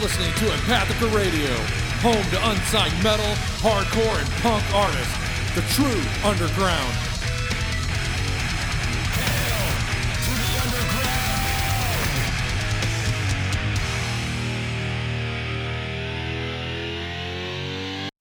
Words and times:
You're 0.00 0.08
listening 0.08 0.32
to 0.32 0.46
Empathica 0.56 1.14
Radio, 1.14 1.52
home 2.00 2.24
to 2.30 2.50
unsigned 2.50 3.04
metal, 3.04 3.26
hardcore, 3.60 4.18
and 4.18 4.30
punk 4.40 4.64
artists. 4.74 5.12
The 5.54 5.60
true 5.74 6.00
underground. 6.24 6.94
Hail 9.12 9.60
to 10.24 10.32
the 10.40 10.60
underground. 10.64 11.10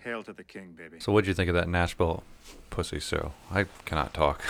Hail 0.02 0.24
to 0.24 0.34
the 0.34 0.44
king, 0.44 0.76
baby. 0.78 1.00
So 1.00 1.14
what'd 1.14 1.30
you 1.30 1.34
think 1.34 1.48
of 1.48 1.56
that 1.56 1.70
Nashville 1.70 2.24
pussy 2.72 3.00
show? 3.00 3.32
I 3.54 3.68
cannot 3.86 4.14
talk. 4.14 4.44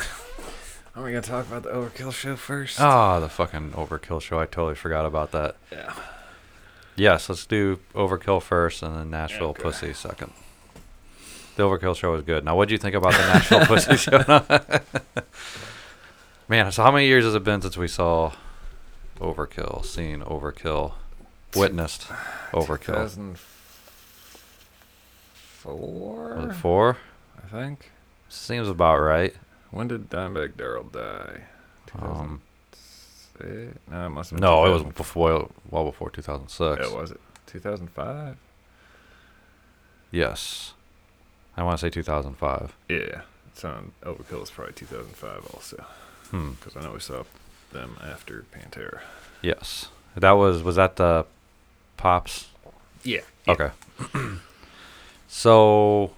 Are 0.96 1.04
we 1.04 1.12
gonna 1.12 1.22
talk 1.22 1.46
about 1.46 1.62
the 1.62 1.70
Overkill 1.70 2.12
show 2.12 2.36
first? 2.36 2.82
Ah, 2.82 3.20
the 3.20 3.30
fucking 3.30 3.74
Overkill 3.74 4.20
show. 4.20 4.40
I 4.40 4.46
totally 4.48 4.74
forgot 4.74 5.06
about 5.06 5.32
that. 5.34 5.58
yeah. 5.72 5.94
Yes, 7.00 7.30
let's 7.30 7.46
do 7.46 7.80
Overkill 7.96 8.42
first 8.42 8.84
and 8.84 8.94
then 8.96 9.10
Nashville 9.10 9.50
Okay. 9.52 9.64
Pussy 9.64 9.94
second. 9.94 10.34
The 11.56 11.64
Overkill 11.64 11.96
show 11.96 12.12
was 12.12 12.24
good. 12.24 12.44
Now, 12.44 12.58
what 12.58 12.68
do 12.68 12.74
you 12.74 12.78
think 12.78 12.94
about 12.96 13.14
the 13.14 13.20
Nashville 13.20 13.66
Pussy 13.66 13.96
show? 13.96 14.22
Man, 16.50 16.70
so 16.74 16.84
how 16.84 16.92
many 16.92 17.08
years 17.08 17.24
has 17.24 17.36
it 17.36 17.44
been 17.46 17.62
since 17.62 17.78
we 17.78 17.88
saw 17.88 18.34
Overkill, 19.20 19.86
seen 19.86 20.22
Overkill, 20.22 20.94
witnessed 21.56 22.08
Overkill? 22.52 22.86
2004. 25.64 26.36
Was 26.36 26.50
it 26.50 26.54
four? 26.60 26.98
I 27.42 27.48
think. 27.48 27.92
Seems 28.28 28.68
about 28.68 29.00
right. 29.00 29.34
When 29.72 29.88
did 29.88 30.10
Dimebag 30.10 30.58
Darrell 30.58 30.84
die? 30.84 31.44
Um, 31.98 32.42
2006? 33.40 33.80
No, 33.92 34.06
it 34.06 34.10
must 34.10 34.30
have 34.32 34.40
been. 34.40 34.46
no, 34.46 34.66
it 34.66 34.70
was 34.70 34.82
2000 34.82 34.96
before, 34.96 35.50
well 35.72 35.86
before 35.86 36.10
2006. 36.10 36.88
It 36.88 36.96
was 36.96 37.12
it 37.12 37.20
2005? 37.48 38.38
Yes. 40.12 40.74
I 41.58 41.64
want 41.64 41.80
to 41.80 41.86
say 41.86 41.90
2005. 41.90 42.76
Yeah. 42.90 43.22
It's 43.52 43.64
on 43.66 43.92
Overkill 44.04 44.44
is 44.44 44.50
probably 44.52 44.74
2005 44.74 45.46
also. 45.54 45.84
Hmm. 46.32 46.52
Because 46.52 46.78
I 46.78 46.82
know 46.82 46.94
we 46.94 47.00
saw 47.00 47.24
them 47.72 47.98
after 48.04 48.46
Pantera. 48.54 49.00
Yes. 49.42 49.90
That 50.16 50.32
was 50.32 50.64
was 50.64 50.76
that 50.78 50.96
the 50.96 51.26
Pops? 51.98 52.50
Yeah. 53.04 53.22
Okay. 53.48 53.70
so 55.28 56.12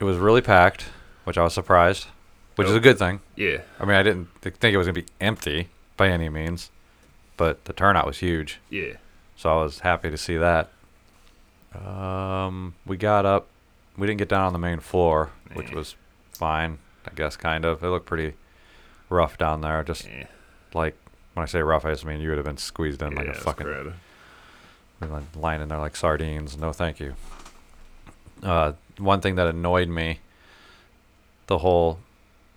it 0.00 0.04
was 0.04 0.16
really 0.18 0.40
packed, 0.40 0.86
which 1.24 1.38
I 1.38 1.42
was 1.44 1.54
surprised, 1.54 2.06
which 2.56 2.66
is 2.68 2.74
Oh. 2.74 2.78
a 2.78 2.80
good 2.80 2.98
thing. 2.98 3.20
Yeah. 3.36 3.58
I 3.78 3.84
mean, 3.84 3.96
I 3.96 4.02
didn't 4.02 4.28
th- 4.42 4.56
think 4.56 4.74
it 4.74 4.78
was 4.78 4.86
going 4.86 4.94
to 4.94 5.02
be 5.02 5.08
empty 5.20 5.68
by 5.96 6.08
any 6.08 6.28
means, 6.28 6.70
but 7.36 7.64
the 7.64 7.72
turnout 7.72 8.06
was 8.06 8.18
huge. 8.18 8.58
Yeah. 8.70 8.94
So 9.36 9.50
I 9.50 9.62
was 9.62 9.80
happy 9.80 10.10
to 10.10 10.16
see 10.18 10.36
that. 10.36 10.70
Um, 11.74 12.74
we 12.86 12.96
got 12.96 13.24
up. 13.26 13.48
We 13.96 14.06
didn't 14.06 14.18
get 14.18 14.28
down 14.28 14.46
on 14.46 14.52
the 14.52 14.58
main 14.58 14.80
floor, 14.80 15.30
which 15.54 15.70
was 15.72 15.96
fine, 16.32 16.78
I 17.06 17.10
guess, 17.14 17.36
kind 17.36 17.64
of. 17.64 17.82
It 17.82 17.88
looked 17.88 18.06
pretty 18.06 18.34
rough 19.08 19.36
down 19.38 19.60
there. 19.60 19.82
Just 19.82 20.06
Yeah. 20.06 20.26
like 20.74 20.96
when 21.34 21.42
I 21.42 21.46
say 21.46 21.62
rough, 21.62 21.84
I 21.84 21.90
just 21.92 22.04
mean 22.04 22.20
you 22.20 22.28
would 22.30 22.38
have 22.38 22.44
been 22.46 22.56
squeezed 22.58 23.02
in 23.02 23.14
like 23.14 23.28
a 23.28 23.34
fucking 23.34 23.66
crowded. 23.66 23.94
lying 25.34 25.60
in 25.60 25.68
there 25.68 25.78
like 25.78 25.96
sardines. 25.96 26.56
No, 26.56 26.72
thank 26.72 27.00
you. 27.00 27.14
Uh, 28.42 28.72
one 28.98 29.20
thing 29.20 29.34
that 29.34 29.46
annoyed 29.48 29.88
me, 29.88 30.20
the 31.48 31.58
whole 31.58 31.98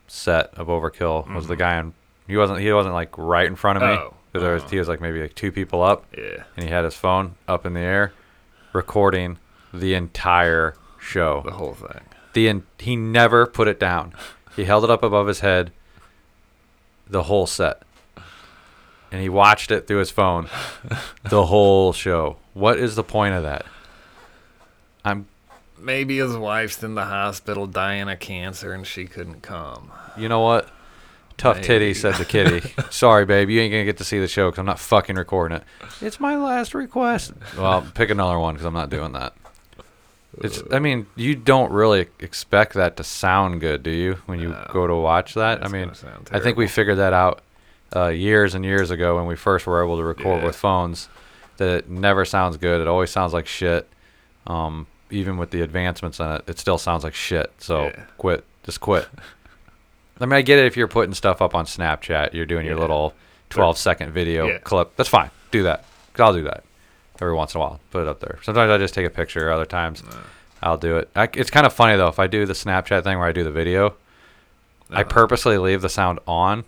set 0.07 0.53
of 0.53 0.67
Overkill 0.67 1.33
was 1.33 1.47
the 1.47 1.55
Mhm. 1.55 1.59
guy 1.59 1.79
in. 1.79 1.93
He 2.27 2.37
wasn't. 2.37 2.59
He 2.59 2.71
wasn't 2.71 2.93
like 2.95 3.17
right 3.17 3.45
in 3.47 3.55
front 3.55 3.77
of 3.77 3.83
me. 3.83 3.89
Oh, 3.95 4.13
'cause 4.33 4.41
there 4.41 4.53
was, 4.53 4.63
uh-huh. 4.63 4.69
he 4.71 4.79
was 4.79 4.87
like 4.87 4.99
maybe 5.01 5.21
like 5.21 5.35
two 5.35 5.51
people 5.51 5.81
up, 5.81 6.05
Yeah. 6.17 6.43
and 6.57 6.65
he 6.65 6.71
had 6.71 6.83
his 6.83 6.95
phone 6.95 7.35
up 7.47 7.65
in 7.65 7.73
the 7.73 7.79
air, 7.81 8.11
recording 8.73 9.37
the 9.73 9.93
entire 9.93 10.75
show. 10.99 11.41
The 11.45 11.51
whole 11.51 11.73
thing. 11.73 12.01
The 12.33 12.49
en- 12.49 12.65
he 12.79 12.95
never 12.95 13.45
put 13.45 13.67
it 13.67 13.79
down. 13.79 14.13
He 14.55 14.65
held 14.65 14.83
it 14.83 14.89
up 14.89 15.03
above 15.03 15.27
his 15.27 15.39
head. 15.41 15.71
The 17.07 17.23
whole 17.23 17.45
set, 17.45 17.83
and 19.11 19.21
he 19.21 19.29
watched 19.29 19.69
it 19.69 19.85
through 19.87 19.99
his 19.99 20.09
phone. 20.11 20.49
the 21.29 21.45
whole 21.45 21.93
show. 21.93 22.37
What 22.53 22.79
is 22.79 22.95
the 22.95 23.03
point 23.03 23.35
of 23.35 23.43
that? 23.43 23.65
I'm. 25.03 25.27
Maybe 25.77 26.17
his 26.17 26.35
wife's 26.35 26.81
in 26.81 26.95
the 26.95 27.05
hospital 27.05 27.67
dying 27.67 28.09
of 28.09 28.19
cancer 28.19 28.71
and 28.73 28.87
she 28.87 29.05
couldn't 29.05 29.41
come. 29.41 29.91
You 30.17 30.29
know 30.29 30.39
what? 30.39 30.67
Tough 31.37 31.61
titty 31.61 31.93
said 31.93 32.15
the 32.15 32.25
kitty. 32.25 32.61
Sorry, 32.89 33.25
babe. 33.25 33.49
You 33.49 33.59
ain't 33.61 33.71
gonna 33.71 33.83
get 33.85 33.97
to 33.97 34.03
see 34.05 34.19
the 34.19 34.27
show 34.27 34.49
because 34.49 34.59
I'm 34.59 34.65
not 34.65 34.79
fucking 34.79 35.15
recording 35.17 35.57
it. 35.57 35.63
It's 36.01 36.19
my 36.19 36.37
last 36.37 36.73
request. 36.73 37.33
Well, 37.57 37.85
pick 37.93 38.09
another 38.09 38.39
one 38.39 38.53
because 38.55 38.65
I'm 38.65 38.73
not 38.73 38.89
doing 38.89 39.11
that. 39.13 39.33
It's. 40.41 40.61
I 40.71 40.79
mean, 40.79 41.07
you 41.15 41.35
don't 41.35 41.71
really 41.71 42.07
expect 42.19 42.73
that 42.73 42.97
to 42.97 43.03
sound 43.03 43.61
good, 43.61 43.83
do 43.83 43.89
you? 43.91 44.13
When 44.25 44.39
you 44.39 44.49
No. 44.49 44.67
go 44.71 44.87
to 44.87 44.95
watch 44.95 45.33
that. 45.35 45.61
I 45.61 45.65
It's 45.65 45.73
mean, 45.73 45.83
gonna 45.85 45.95
sound 45.95 46.29
I 46.31 46.39
think 46.39 46.57
we 46.57 46.67
figured 46.67 46.97
that 46.97 47.13
out 47.13 47.41
uh, 47.95 48.07
years 48.07 48.55
and 48.55 48.65
years 48.65 48.91
ago 48.91 49.15
when 49.17 49.25
we 49.27 49.35
first 49.35 49.65
were 49.67 49.83
able 49.83 49.97
to 49.97 50.03
record 50.03 50.39
Yeah. 50.41 50.45
with 50.47 50.55
phones. 50.55 51.09
That 51.57 51.69
it 51.69 51.89
never 51.89 52.25
sounds 52.25 52.57
good. 52.57 52.81
It 52.81 52.87
always 52.87 53.09
sounds 53.11 53.31
like 53.33 53.47
shit. 53.47 53.87
Um, 54.47 54.87
even 55.09 55.37
with 55.37 55.51
the 55.51 55.61
advancements 55.61 56.19
in 56.19 56.25
it, 56.27 56.43
it 56.47 56.59
still 56.59 56.77
sounds 56.77 57.03
like 57.05 57.13
shit. 57.13 57.53
So 57.59 57.85
Yeah. 57.85 58.03
quit. 58.17 58.43
Just 58.65 58.81
quit. 58.81 59.07
I 60.19 60.25
mean, 60.25 60.33
I 60.33 60.41
get 60.41 60.59
it 60.59 60.65
if 60.65 60.77
you're 60.77 60.87
putting 60.87 61.13
stuff 61.13 61.41
up 61.41 61.53
on 61.55 61.65
Snapchat, 61.65 62.33
you're 62.33 62.45
doing 62.45 62.65
your 62.65 62.75
Yeah. 62.75 62.81
little 62.81 63.13
12 63.49 63.77
second 63.77 64.11
video 64.11 64.47
Yeah. 64.47 64.57
clip. 64.59 64.95
That's 64.95 65.09
fine. 65.09 65.29
Do 65.51 65.63
that. 65.63 65.83
'Cause 66.13 66.23
I'll 66.23 66.33
do 66.33 66.43
that 66.43 66.63
every 67.21 67.33
once 67.33 67.53
in 67.53 67.59
a 67.59 67.63
while. 67.63 67.79
Put 67.91 68.03
it 68.03 68.07
up 68.07 68.19
there. 68.21 68.39
Sometimes 68.41 68.71
I 68.71 68.77
just 68.77 68.93
take 68.93 69.05
a 69.05 69.09
picture. 69.09 69.51
Other 69.51 69.65
times 69.65 70.03
No. 70.03 70.09
I'll 70.63 70.77
do 70.77 70.97
it. 70.97 71.09
I, 71.15 71.27
it's 71.33 71.49
kind 71.51 71.65
of 71.65 71.73
funny 71.73 71.97
though. 71.97 72.07
If 72.07 72.19
I 72.19 72.27
do 72.27 72.45
the 72.45 72.53
Snapchat 72.53 73.03
thing 73.03 73.19
where 73.19 73.27
I 73.27 73.31
do 73.33 73.43
the 73.43 73.51
video, 73.51 73.93
I 74.91 75.01
Uh-huh. 75.01 75.03
purposely 75.09 75.57
leave 75.57 75.81
the 75.81 75.89
sound 75.89 76.19
on 76.27 76.63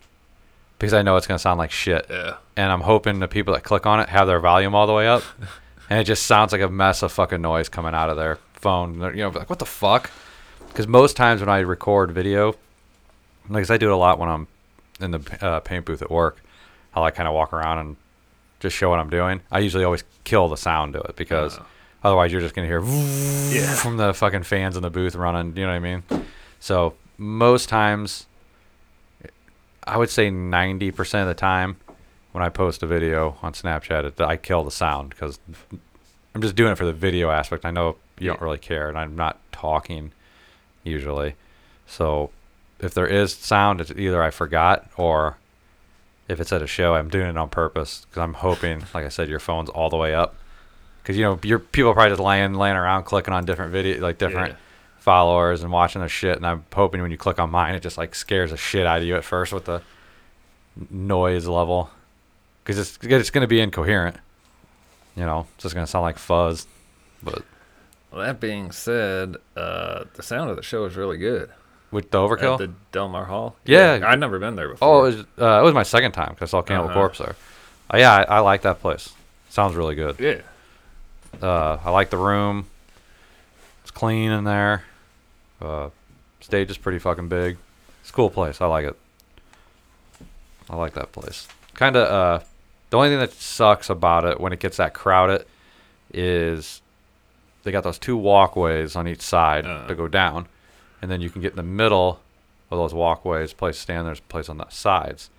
because 0.79 0.93
I 0.93 1.01
know 1.01 1.15
it's 1.15 1.25
going 1.27 1.37
to 1.37 1.41
sound 1.41 1.57
like 1.57 1.71
shit. 1.71 2.05
Yeah. 2.09 2.33
And 2.57 2.71
I'm 2.71 2.81
hoping 2.81 3.19
the 3.19 3.27
people 3.27 3.53
that 3.53 3.63
click 3.63 3.85
on 3.85 3.99
it 3.99 4.09
have 4.09 4.27
their 4.27 4.39
volume 4.39 4.75
all 4.75 4.87
the 4.87 4.93
way 4.93 5.07
up. 5.07 5.23
and 5.89 5.99
it 5.99 6.03
just 6.03 6.25
sounds 6.25 6.51
like 6.51 6.61
a 6.61 6.67
mess 6.67 7.01
of 7.01 7.11
fucking 7.13 7.41
noise 7.41 7.69
coming 7.69 7.93
out 7.93 8.09
of 8.09 8.17
their 8.17 8.37
phone. 8.53 8.99
You 9.15 9.23
know, 9.23 9.29
like, 9.29 9.49
what 9.49 9.59
the 9.59 9.65
fuck? 9.65 10.09
Because 10.67 10.87
most 10.87 11.15
times 11.15 11.39
when 11.39 11.49
I 11.49 11.59
record 11.59 12.11
video, 12.11 12.55
like 13.49 13.61
'cause 13.63 13.71
I 13.71 13.77
do 13.77 13.89
it 13.89 13.93
a 13.93 13.97
lot 13.97 14.19
when 14.19 14.29
I'm 14.29 14.47
in 14.99 15.11
the 15.11 15.37
uh, 15.45 15.59
paint 15.59 15.85
booth 15.85 16.01
at 16.01 16.09
work, 16.11 16.41
I 16.93 16.99
like 16.99 17.15
kind 17.15 17.27
of 17.27 17.33
walk 17.33 17.53
around 17.53 17.77
and 17.79 17.95
just 18.59 18.75
show 18.75 18.89
what 18.89 18.99
I'm 18.99 19.09
doing. 19.09 19.41
I 19.51 19.59
usually 19.59 19.83
always 19.83 20.03
kill 20.23 20.47
the 20.47 20.57
sound 20.57 20.93
to 20.93 20.99
it 21.01 21.15
because 21.15 21.59
otherwise 22.03 22.31
you're 22.31 22.41
just 22.41 22.55
going 22.55 22.67
to 22.67 22.71
hear 22.71 22.81
Yeah. 23.55 23.73
from 23.75 23.97
the 23.97 24.13
fucking 24.13 24.43
fans 24.43 24.75
in 24.75 24.81
the 24.83 24.89
booth 24.89 25.15
running. 25.15 25.55
You 25.55 25.63
know 25.63 25.69
what 25.69 25.75
I 25.75 25.79
mean? 25.79 26.03
So 26.59 26.95
most 27.17 27.69
times, 27.69 28.25
I 29.85 29.97
would 29.97 30.09
say 30.09 30.29
90% 30.29 31.21
of 31.21 31.27
the 31.27 31.33
time 31.33 31.77
when 32.31 32.43
I 32.43 32.49
post 32.49 32.83
a 32.83 32.87
video 32.87 33.37
on 33.41 33.53
Snapchat, 33.53 34.03
it, 34.05 34.21
I 34.21 34.35
kill 34.37 34.63
the 34.63 34.71
sound 34.71 35.09
because 35.11 35.39
I'm 36.35 36.41
just 36.41 36.55
doing 36.55 36.71
it 36.71 36.75
for 36.77 36.85
the 36.85 36.93
video 36.93 37.29
aspect. 37.29 37.65
I 37.65 37.71
know 37.71 37.95
you 38.19 38.27
don't 38.27 38.41
really 38.41 38.57
care, 38.57 38.89
and 38.89 38.97
I'm 38.97 39.15
not 39.15 39.39
talking 39.51 40.11
usually. 40.83 41.35
So 41.85 42.31
if 42.79 42.93
there 42.93 43.07
is 43.07 43.33
sound, 43.33 43.81
it's 43.81 43.91
either 43.91 44.21
I 44.21 44.31
forgot 44.31 44.89
or 44.97 45.37
if 46.27 46.39
it's 46.39 46.51
at 46.51 46.61
a 46.61 46.67
show, 46.67 46.93
I'm 46.95 47.09
doing 47.09 47.27
it 47.27 47.37
on 47.37 47.49
purpose 47.49 48.05
because 48.09 48.21
I'm 48.21 48.33
hoping, 48.33 48.83
like 48.93 49.05
I 49.05 49.09
said, 49.09 49.29
your 49.29 49.39
phone's 49.39 49.69
all 49.69 49.89
the 49.89 49.97
way 49.97 50.13
up. 50.13 50.35
Because 51.01 51.17
you 51.17 51.23
know, 51.23 51.39
your 51.43 51.59
people 51.59 51.91
are 51.91 51.93
probably 51.93 52.11
just 52.11 52.21
laying 52.21 52.53
laying 52.53 52.75
around 52.75 53.03
clicking 53.03 53.33
on 53.33 53.45
different 53.45 53.71
video, 53.71 54.01
like 54.01 54.17
different 54.17 54.49
Yeah. 54.51 54.57
followers 54.99 55.63
and 55.63 55.71
watching 55.71 56.01
their 56.01 56.09
shit. 56.09 56.35
And 56.35 56.45
I'm 56.45 56.65
hoping 56.73 57.01
when 57.01 57.11
you 57.11 57.17
click 57.17 57.39
on 57.39 57.49
mine, 57.49 57.75
it 57.75 57.79
just 57.81 57.97
like 57.97 58.13
scares 58.13 58.51
the 58.51 58.57
shit 58.57 58.85
out 58.85 58.99
of 58.99 59.03
you 59.05 59.15
at 59.15 59.23
first 59.23 59.53
with 59.53 59.65
the 59.65 59.81
noise 60.91 61.47
level, 61.47 61.89
because 62.63 62.77
it's 62.77 62.99
it's 63.03 63.29
gonna 63.29 63.47
be 63.47 63.61
incoherent. 63.61 64.17
You 65.15 65.25
know, 65.25 65.47
it's 65.55 65.63
just 65.63 65.75
gonna 65.75 65.87
sound 65.87 66.03
like 66.03 66.17
fuzz. 66.19 66.67
But 67.23 67.43
Well, 68.11 68.21
that 68.25 68.39
being 68.39 68.71
said, 68.71 69.37
uh, 69.55 70.03
the 70.13 70.23
sound 70.23 70.49
of 70.49 70.55
the 70.57 70.61
show 70.61 70.85
is 70.85 70.95
really 70.95 71.17
good. 71.17 71.49
With 71.91 72.11
the 72.11 72.17
overkill, 72.17 72.53
At 72.53 72.57
the 72.59 72.71
Delmar 72.91 73.25
Hall. 73.25 73.55
Yeah. 73.65 73.99
I'd 74.05 74.19
never 74.19 74.39
been 74.39 74.55
there 74.55 74.69
before. 74.69 74.87
oh, 74.87 75.05
it 75.05 75.15
was, 75.15 75.25
uh, 75.39 75.59
it 75.61 75.63
was 75.63 75.73
my 75.73 75.83
second 75.83 76.11
time 76.11 76.29
because 76.29 76.49
I 76.49 76.51
saw 76.51 76.61
Cannibal 76.61 76.89
Uh-huh. 76.89 76.99
Corpse 76.99 77.19
there. 77.19 77.35
Uh, 77.93 77.97
yeah, 77.97 78.13
I, 78.13 78.37
I 78.37 78.39
like 78.39 78.63
that 78.63 78.81
place. 78.81 79.13
Sounds 79.49 79.75
really 79.75 79.95
good. 79.95 80.19
yeah. 80.19 80.41
Uh, 81.41 81.77
I 81.83 81.91
like 81.91 82.09
the 82.09 82.17
room. 82.17 82.65
It's 83.83 83.91
clean 83.91 84.31
in 84.31 84.43
there. 84.43 84.83
Uh, 85.61 85.89
stage 86.41 86.69
is 86.69 86.77
pretty 86.77 86.99
fucking 86.99 87.27
big. 87.29 87.57
It's 88.01 88.09
a 88.09 88.13
cool 88.13 88.29
place. 88.29 88.59
I 88.61 88.65
like 88.67 88.85
it. 88.85 88.95
I 90.69 90.75
like 90.75 90.93
that 90.95 91.11
place. 91.11 91.47
Kind 91.75 91.95
of. 91.95 92.07
Uh, 92.07 92.43
the 92.89 92.97
only 92.97 93.09
thing 93.09 93.19
that 93.19 93.33
sucks 93.33 93.89
about 93.89 94.25
it 94.25 94.39
when 94.39 94.51
it 94.53 94.59
gets 94.59 94.77
that 94.77 94.93
crowded 94.93 95.45
is 96.13 96.81
they 97.63 97.71
got 97.71 97.83
those 97.83 97.99
two 97.99 98.15
walkways 98.17 98.95
on 98.95 99.07
each 99.07 99.21
side 99.21 99.65
Uh. 99.65 99.87
to 99.87 99.95
go 99.95 100.07
down, 100.07 100.47
and 101.01 101.09
then 101.11 101.21
you 101.21 101.29
can 101.29 101.41
get 101.41 101.51
in 101.51 101.57
the 101.57 101.63
middle 101.63 102.19
of 102.71 102.77
those 102.77 102.93
walkways. 102.93 103.53
Place 103.53 103.77
stand. 103.77 104.07
There's 104.07 104.19
place 104.19 104.49
on 104.49 104.57
the 104.57 104.67
sides. 104.69 105.29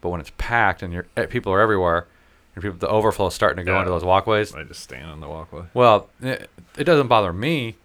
But 0.00 0.10
when 0.10 0.20
it's 0.20 0.32
packed 0.38 0.82
and 0.82 0.92
you're, 0.92 1.06
eh, 1.16 1.26
people 1.26 1.52
are 1.52 1.60
everywhere, 1.60 2.06
and 2.54 2.62
people 2.62 2.78
the 2.78 2.88
overflow 2.88 3.26
is 3.26 3.34
starting 3.34 3.58
to 3.58 3.64
go 3.64 3.74
Yeah. 3.74 3.80
into 3.80 3.90
those 3.90 4.04
walkways. 4.04 4.54
I 4.54 4.62
just 4.64 4.82
stand 4.82 5.10
on 5.10 5.20
the 5.20 5.28
walkway. 5.28 5.62
Well, 5.74 6.08
it, 6.22 6.48
it 6.76 6.84
doesn't 6.84 7.08
bother 7.08 7.32
me, 7.32 7.76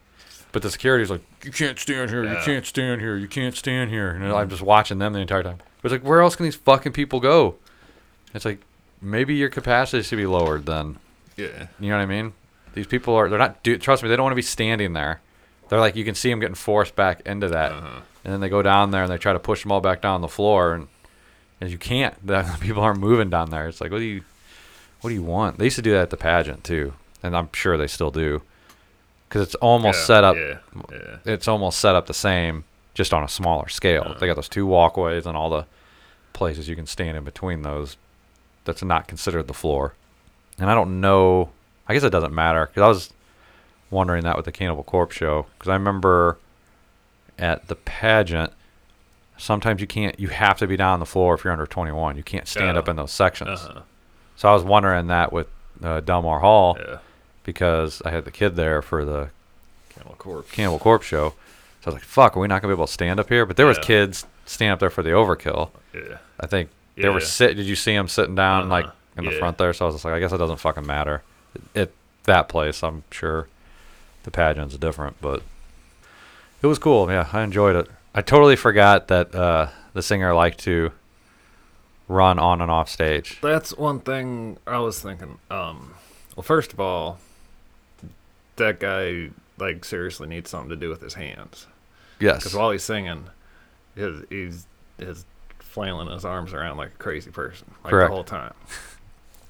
but 0.52 0.62
the 0.62 0.70
security's 0.72 1.10
like, 1.10 1.22
you 1.44 1.52
can't 1.52 1.80
stand 1.80 2.10
here, 2.10 2.24
you 2.24 2.38
can't 2.46 2.66
stand 2.66 3.02
here, 3.02 3.16
you 3.18 3.28
can't 3.28 3.56
stand 3.56 3.90
here, 3.90 4.10
and 4.12 4.24
I'm 4.26 4.50
just 4.50 4.62
watching 4.62 5.00
them 5.00 5.14
the 5.14 5.20
entire 5.20 5.44
time. 5.44 5.58
But 5.82 5.92
it's 5.92 6.02
like, 6.02 6.08
where 6.10 6.22
else 6.22 6.36
can 6.36 6.44
these 6.44 6.56
fucking 6.56 6.92
people 6.94 7.20
go? 7.20 7.56
It's 8.34 8.46
like 8.46 8.60
maybe 9.02 9.34
your 9.36 9.50
capacity 9.50 10.04
should 10.04 10.18
be 10.18 10.26
lowered 10.28 10.66
then. 10.66 10.98
Yeah. 11.38 11.68
You 11.80 11.90
know 11.90 11.98
what 11.98 12.04
I 12.04 12.06
mean? 12.06 12.34
These 12.74 12.88
people 12.88 13.16
are 13.16 13.28
they're 13.28 13.40
not 13.40 13.64
do 13.64 13.78
trust 13.78 14.04
me, 14.04 14.10
they 14.10 14.16
don't 14.16 14.24
want 14.24 14.32
to 14.34 14.36
be 14.38 14.42
standing 14.42 14.94
there. 14.94 15.20
They're 15.72 15.80
like 15.80 15.96
you 15.96 16.04
can 16.04 16.16
see 16.16 16.30
them 16.30 16.42
getting 16.42 16.54
forced 16.56 16.98
back 16.98 17.22
into 17.26 17.48
that. 17.48 17.72
Uh-huh. 17.72 18.02
And 18.26 18.34
then 18.34 18.42
they 18.42 18.50
go 18.50 18.62
down 18.62 18.92
there 18.92 19.04
and 19.04 19.12
they 19.12 19.18
try 19.18 19.32
to 19.32 19.40
push 19.40 19.64
them 19.64 19.72
all 19.72 19.80
back 19.80 20.02
down 20.02 20.20
the 20.20 20.28
floor 20.28 20.74
and 20.74 20.90
and 21.62 21.72
you 21.72 21.78
can't. 21.78 22.14
The 22.28 22.44
people 22.60 22.84
aren't 22.84 23.00
moving 23.00 23.30
down 23.30 23.52
there. 23.52 23.70
It's 23.70 23.80
like 23.80 23.90
what 23.90 24.00
do 24.00 24.04
you 24.04 24.22
what 25.00 25.12
do 25.12 25.14
you 25.14 25.24
want? 25.24 25.58
They 25.58 25.64
used 25.64 25.78
to 25.78 25.82
do 25.82 25.94
that 25.94 26.02
at 26.02 26.10
the 26.10 26.18
pageant 26.18 26.66
too, 26.66 26.92
and 27.24 27.38
I'm 27.38 27.48
sure 27.54 27.78
they 27.78 27.88
still 27.88 28.12
do. 28.12 28.42
Cuz 29.30 29.42
it's 29.44 29.56
almost 29.56 30.00
Yeah, 30.00 30.06
set 30.08 30.24
up 30.26 30.36
Yeah. 30.36 30.58
Yeah. 30.92 31.18
it's 31.24 31.48
almost 31.48 31.80
set 31.80 31.96
up 31.96 32.06
the 32.08 32.14
same 32.14 32.66
just 32.94 33.14
on 33.14 33.24
a 33.24 33.30
smaller 33.30 33.70
scale. 33.70 34.14
They 34.20 34.28
got 34.28 34.36
those 34.36 34.50
two 34.50 34.66
walkways 34.66 35.26
and 35.26 35.38
all 35.38 35.50
the 35.50 35.66
places 36.34 36.68
you 36.68 36.76
can 36.76 36.86
stand 36.86 37.16
in 37.16 37.24
between 37.24 37.62
those 37.62 37.96
that's 38.66 38.84
not 38.84 39.08
considered 39.08 39.48
the 39.48 39.54
floor. 39.54 39.94
And 40.60 40.70
I 40.70 40.76
don't 40.76 41.00
know. 41.00 41.52
I 41.88 41.94
guess 41.94 42.04
it 42.04 42.10
doesn't 42.10 42.34
matter 42.36 42.66
because 42.66 42.84
I 42.84 42.88
was 42.90 43.14
wondering 43.92 44.24
that 44.24 44.36
with 44.36 44.46
the 44.46 44.52
Cannibal 44.52 44.84
Corpse 44.84 45.16
show 45.16 45.46
because 45.58 45.70
I 45.70 45.74
remember 45.74 46.38
at 47.38 47.68
the 47.68 47.76
pageant 47.76 48.54
sometimes 49.38 49.82
you 49.82 49.88
can't. 49.88 50.20
You 50.20 50.28
have 50.30 50.58
to 50.60 50.68
be 50.68 50.78
down 50.78 50.94
on 50.94 51.00
the 51.00 51.06
floor 51.06 51.34
if 51.36 51.44
you're 51.44 51.54
under 51.54 51.66
21. 51.66 52.16
You 52.16 52.24
can't 52.24 52.48
stand 52.48 52.76
Yeah. 52.76 52.80
up 52.80 52.88
in 52.88 52.96
those 52.96 53.12
sections. 53.12 53.62
Uh-huh. 53.62 53.82
So 54.36 54.50
I 54.50 54.54
was 54.54 54.64
wondering 54.64 55.08
that 55.08 55.34
with 55.34 55.48
uh, 55.84 56.00
Delmar 56.02 56.40
Hall 56.40 56.78
Yeah. 56.80 56.98
because 57.44 58.02
I 58.06 58.12
had 58.12 58.26
the 58.26 58.32
kid 58.32 58.56
there 58.56 58.82
for 58.84 59.04
the 59.04 59.30
Camel 59.90 60.16
corpse. 60.18 60.52
Cannibal 60.52 60.78
Corpse 60.80 61.06
show. 61.08 61.30
So 61.82 61.88
I 61.88 61.90
was 61.90 61.96
like, 61.96 62.04
"Fuck, 62.04 62.38
are 62.38 62.40
we 62.40 62.48
not 62.48 62.62
gonna 62.62 62.72
be 62.74 62.78
able 62.78 62.86
to 62.88 62.94
stand 62.94 63.20
up 63.20 63.30
here?" 63.30 63.46
But 63.48 63.58
there 63.58 63.66
was 63.66 63.80
kids 63.80 64.26
standing 64.46 64.72
up 64.74 64.80
there 64.80 64.90
for 64.92 65.02
the 65.02 65.10
overkill. 65.10 65.72
Yeah. 65.94 66.18
I 66.40 66.46
think 66.48 66.70
they 66.96 67.10
were 67.10 67.20
Yeah. 67.20 67.26
sit. 67.26 67.56
Did 67.58 67.66
you 67.66 67.76
see 67.76 67.96
them 67.96 68.08
sitting 68.08 68.36
down 68.36 68.70
like 68.70 68.86
Uh-huh. 68.86 68.94
in 69.18 69.26
the 69.26 69.32
Yeah. 69.34 69.40
front 69.40 69.58
there? 69.58 69.74
So 69.74 69.86
I 69.86 69.88
was 69.88 69.96
just 69.96 70.06
like, 70.06 70.14
I 70.14 70.20
guess 70.20 70.32
it 70.32 70.38
doesn't 70.38 70.58
fucking 70.58 70.86
matter. 70.86 71.24
At 71.76 71.90
that 72.26 72.48
place, 72.48 72.84
I'm 72.84 73.04
sure 73.10 73.48
the 74.24 74.32
pageant's 74.32 74.78
different, 74.78 75.18
but 75.22 75.42
it 76.62 76.68
was 76.68 76.80
cool. 76.80 77.10
Yeah, 77.12 77.28
I 77.34 77.42
enjoyed 77.42 77.76
it. 77.76 77.88
I 78.14 78.22
totally 78.22 78.56
forgot 78.56 79.08
that 79.08 79.34
uh, 79.34 79.70
the 79.94 80.02
singer 80.02 80.34
liked 80.34 80.60
to 80.62 80.92
run 82.08 82.38
on 82.40 82.62
and 82.62 82.70
off 82.70 82.90
stage. 82.90 83.40
That's 83.42 83.76
one 83.78 84.00
thing 84.02 84.58
I 84.68 84.80
was 84.80 85.00
thinking. 85.02 85.38
Um, 85.50 85.94
well, 86.36 86.44
first 86.44 86.74
of 86.74 86.80
all, 86.80 87.20
that 88.58 88.80
guy 88.80 89.30
like 89.58 89.86
seriously 89.86 90.28
needs 90.28 90.50
something 90.50 90.70
to 90.70 90.76
do 90.76 90.90
with 90.90 91.02
his 91.02 91.14
hands 91.14 91.68
Yes. 92.20 92.38
because 92.40 92.56
while 92.56 92.72
he's 92.72 92.84
singing, 92.84 93.26
his 93.96 94.24
he's 94.30 94.66
his 94.98 95.26
flailing 95.60 96.10
his 96.12 96.26
arms 96.26 96.54
around 96.54 96.78
like 96.78 96.90
a 96.90 96.98
crazy 96.98 97.32
person 97.32 97.72
like 97.84 97.92
Correct. 97.92 98.10
the 98.10 98.14
whole 98.16 98.24
time. 98.24 98.54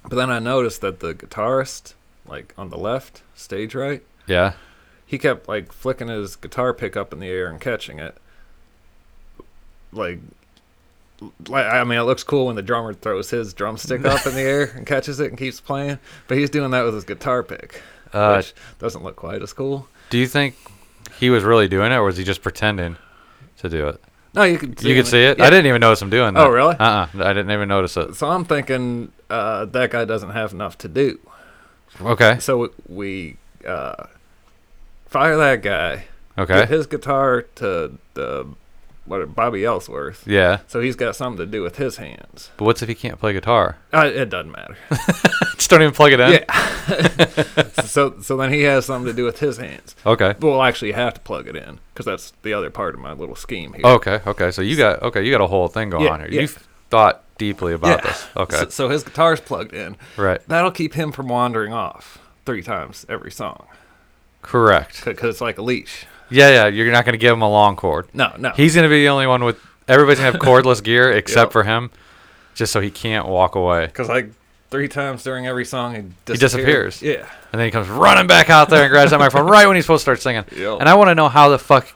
But 0.03 0.15
then 0.15 0.29
I 0.29 0.39
noticed 0.39 0.81
that 0.81 0.99
the 0.99 1.13
guitarist, 1.13 1.93
like 2.27 2.53
on 2.57 2.69
the 2.69 2.77
left, 2.77 3.21
stage 3.35 3.73
right, 3.75 4.03
yeah. 4.31 4.53
he 5.05 5.17
kept 5.17 5.47
like 5.47 5.71
flicking 5.71 6.07
his 6.07 6.35
guitar 6.35 6.73
pick 6.73 6.95
up 6.95 7.13
in 7.13 7.19
the 7.19 7.27
air 7.27 7.47
and 7.47 7.59
catching 7.59 7.99
it. 7.99 8.15
Like, 9.91 10.19
like 11.47 11.65
I 11.65 11.83
mean, 11.83 11.99
it 11.99 12.03
looks 12.03 12.23
cool 12.23 12.47
when 12.47 12.55
the 12.55 12.61
drummer 12.61 12.93
throws 12.93 13.29
his 13.29 13.53
drumstick 13.53 14.05
up 14.05 14.25
in 14.25 14.33
the 14.33 14.41
air 14.41 14.71
and 14.75 14.85
catches 14.85 15.19
it 15.19 15.29
and 15.29 15.37
keeps 15.37 15.59
playing, 15.59 15.99
but 16.27 16.37
he's 16.37 16.49
doing 16.49 16.71
that 16.71 16.83
with 16.83 16.93
his 16.93 17.03
guitar 17.03 17.43
pick, 17.43 17.81
Uh, 18.13 18.35
which 18.35 18.53
doesn't 18.79 19.03
look 19.03 19.15
quite 19.15 19.41
as 19.41 19.53
cool. 19.53 19.87
do 20.09 20.17
you 20.17 20.27
think 20.27 20.55
he 21.19 21.29
was 21.29 21.43
really 21.43 21.67
doing 21.67 21.91
it, 21.91 21.95
or 21.95 22.03
was 22.03 22.17
he 22.17 22.23
just 22.23 22.41
pretending 22.41 22.97
to 23.57 23.69
do 23.69 23.87
it? 23.89 24.01
No, 24.33 24.43
you 24.43 24.57
can 24.57 24.69
you 24.79 24.95
could 24.95 25.07
see 25.07 25.23
it. 25.23 25.37
yeah. 25.37 25.45
I 25.45 25.49
didn't 25.49 25.65
even 25.65 25.81
notice 25.81 26.01
him 26.01 26.09
doing 26.09 26.33
that. 26.35 26.39
Oh, 26.39 26.49
really? 26.49 26.75
Uh, 26.77 26.83
uh 26.83 27.07
I 27.17 27.33
didn't 27.33 27.51
even 27.51 27.67
notice 27.67 27.97
it. 27.97 28.15
So 28.15 28.29
I'm 28.29 28.45
thinking 28.45 29.11
uh, 29.29 29.65
that 29.65 29.91
guy 29.91 30.05
doesn't 30.05 30.31
have 30.31 30.53
enough 30.53 30.77
to 30.79 30.87
do. 30.87 31.19
Okay. 31.99 32.39
So 32.39 32.71
we 32.87 33.35
uh, 33.67 34.05
fire 35.11 35.37
that 35.37 35.61
guy. 35.61 36.05
Okay. 36.37 36.61
Give 36.61 36.69
his 36.69 36.87
guitar 36.87 37.43
to 37.55 37.97
the 38.13 38.47
what 39.05 39.35
Bobby 39.35 39.65
Ellsworth. 39.65 40.25
Yeah. 40.25 40.59
So 40.67 40.79
he's 40.79 40.95
got 40.95 41.15
something 41.15 41.37
to 41.45 41.51
do 41.51 41.61
with 41.61 41.77
his 41.77 41.97
hands. 41.97 42.51
But 42.57 42.65
what's 42.65 42.81
if 42.81 42.87
he 42.87 42.95
can't 42.95 43.19
play 43.19 43.33
guitar? 43.33 43.77
Uh, 43.91 44.09
it 44.13 44.29
doesn't 44.29 44.51
matter. 44.51 44.77
Just 45.55 45.69
don't 45.69 45.81
even 45.81 45.93
plug 45.93 46.13
it 46.13 46.19
in. 46.19 46.31
Yeah. 46.31 47.63
so 47.83 48.19
so 48.21 48.37
then 48.37 48.51
he 48.53 48.61
has 48.61 48.85
something 48.85 49.07
to 49.11 49.15
do 49.15 49.25
with 49.25 49.39
his 49.39 49.57
hands. 49.57 49.95
Okay. 50.05 50.33
But 50.39 50.47
we'll 50.47 50.63
actually 50.63 50.93
have 50.93 51.13
to 51.15 51.19
plug 51.19 51.47
it 51.47 51.55
in 51.55 51.79
because 51.93 52.05
that's 52.05 52.31
the 52.43 52.53
other 52.53 52.69
part 52.69 52.95
of 52.95 53.01
my 53.01 53.11
little 53.13 53.35
scheme 53.35 53.73
here. 53.73 53.85
Okay. 53.85 54.21
Okay. 54.25 54.51
So 54.51 54.61
you 54.61 54.77
got 54.77 55.01
okay. 55.03 55.23
You 55.25 55.31
got 55.31 55.41
a 55.41 55.47
whole 55.47 55.67
thing 55.67 55.89
going 55.89 56.05
Yeah, 56.05 56.11
on 56.11 56.19
here. 56.21 56.29
yeah. 56.31 56.41
You've 56.41 56.67
thought 56.89 57.23
deeply 57.37 57.73
about 57.73 58.03
this. 58.03 58.27
Okay. 58.37 58.55
So, 58.57 58.69
so 58.69 58.89
his 58.89 59.03
guitar's 59.03 59.41
plugged 59.41 59.73
in. 59.73 59.97
right. 60.15 60.39
That'll 60.47 60.71
keep 60.71 60.93
him 60.93 61.11
from 61.11 61.27
wandering 61.27 61.73
off 61.73 62.19
three 62.45 62.61
times 62.63 63.05
every 63.09 63.31
song 63.31 63.67
Correct. 64.41 65.05
because 65.05 65.29
it's 65.29 65.41
like 65.41 65.57
a 65.57 65.61
leash. 65.61 66.05
Yeah. 66.29 66.49
Yeah. 66.49 66.67
You're 66.67 66.91
not 66.91 67.05
going 67.05 67.13
to 67.13 67.17
give 67.19 67.33
him 67.33 67.41
a 67.41 67.49
long 67.49 67.75
cord. 67.75 68.07
No, 68.13 68.33
no. 68.37 68.51
He's 68.51 68.73
going 68.75 68.83
to 68.83 68.89
be 68.89 69.01
the 69.03 69.09
only 69.09 69.27
one 69.27 69.43
with. 69.43 69.59
Everybody's 69.87 70.19
going 70.19 70.31
to 70.33 70.37
have 70.39 70.41
cordless 70.47 70.81
gear 70.83 71.11
except 71.11 71.47
Yep. 71.49 71.51
for 71.51 71.63
him, 71.63 71.91
just 72.55 72.71
so 72.71 72.79
he 72.81 72.91
can't 72.91 73.27
walk 73.27 73.55
away. 73.55 73.87
because 73.87 74.07
like 74.09 74.31
three 74.69 74.87
times 74.87 75.23
during 75.23 75.45
every 75.47 75.65
song 75.65 75.93
he 75.95 76.01
disappears. 76.25 76.39
disappears. 76.39 77.01
Yeah. 77.01 77.25
And 77.51 77.59
then 77.59 77.65
he 77.67 77.71
comes 77.71 77.89
running 77.89 78.27
back 78.27 78.49
out 78.49 78.69
there 78.69 78.83
and 78.83 78.91
grabs 78.91 79.11
that 79.11 79.19
microphone 79.19 79.49
right 79.49 79.67
when 79.67 79.75
he's 79.75 79.83
supposed 79.85 80.01
to 80.01 80.03
start 80.03 80.21
singing. 80.21 80.45
Yep. 80.55 80.79
And 80.79 80.87
I 80.87 80.95
want 80.95 81.09
to 81.09 81.15
know 81.15 81.27
how 81.27 81.49
the 81.49 81.59
fuck. 81.59 81.87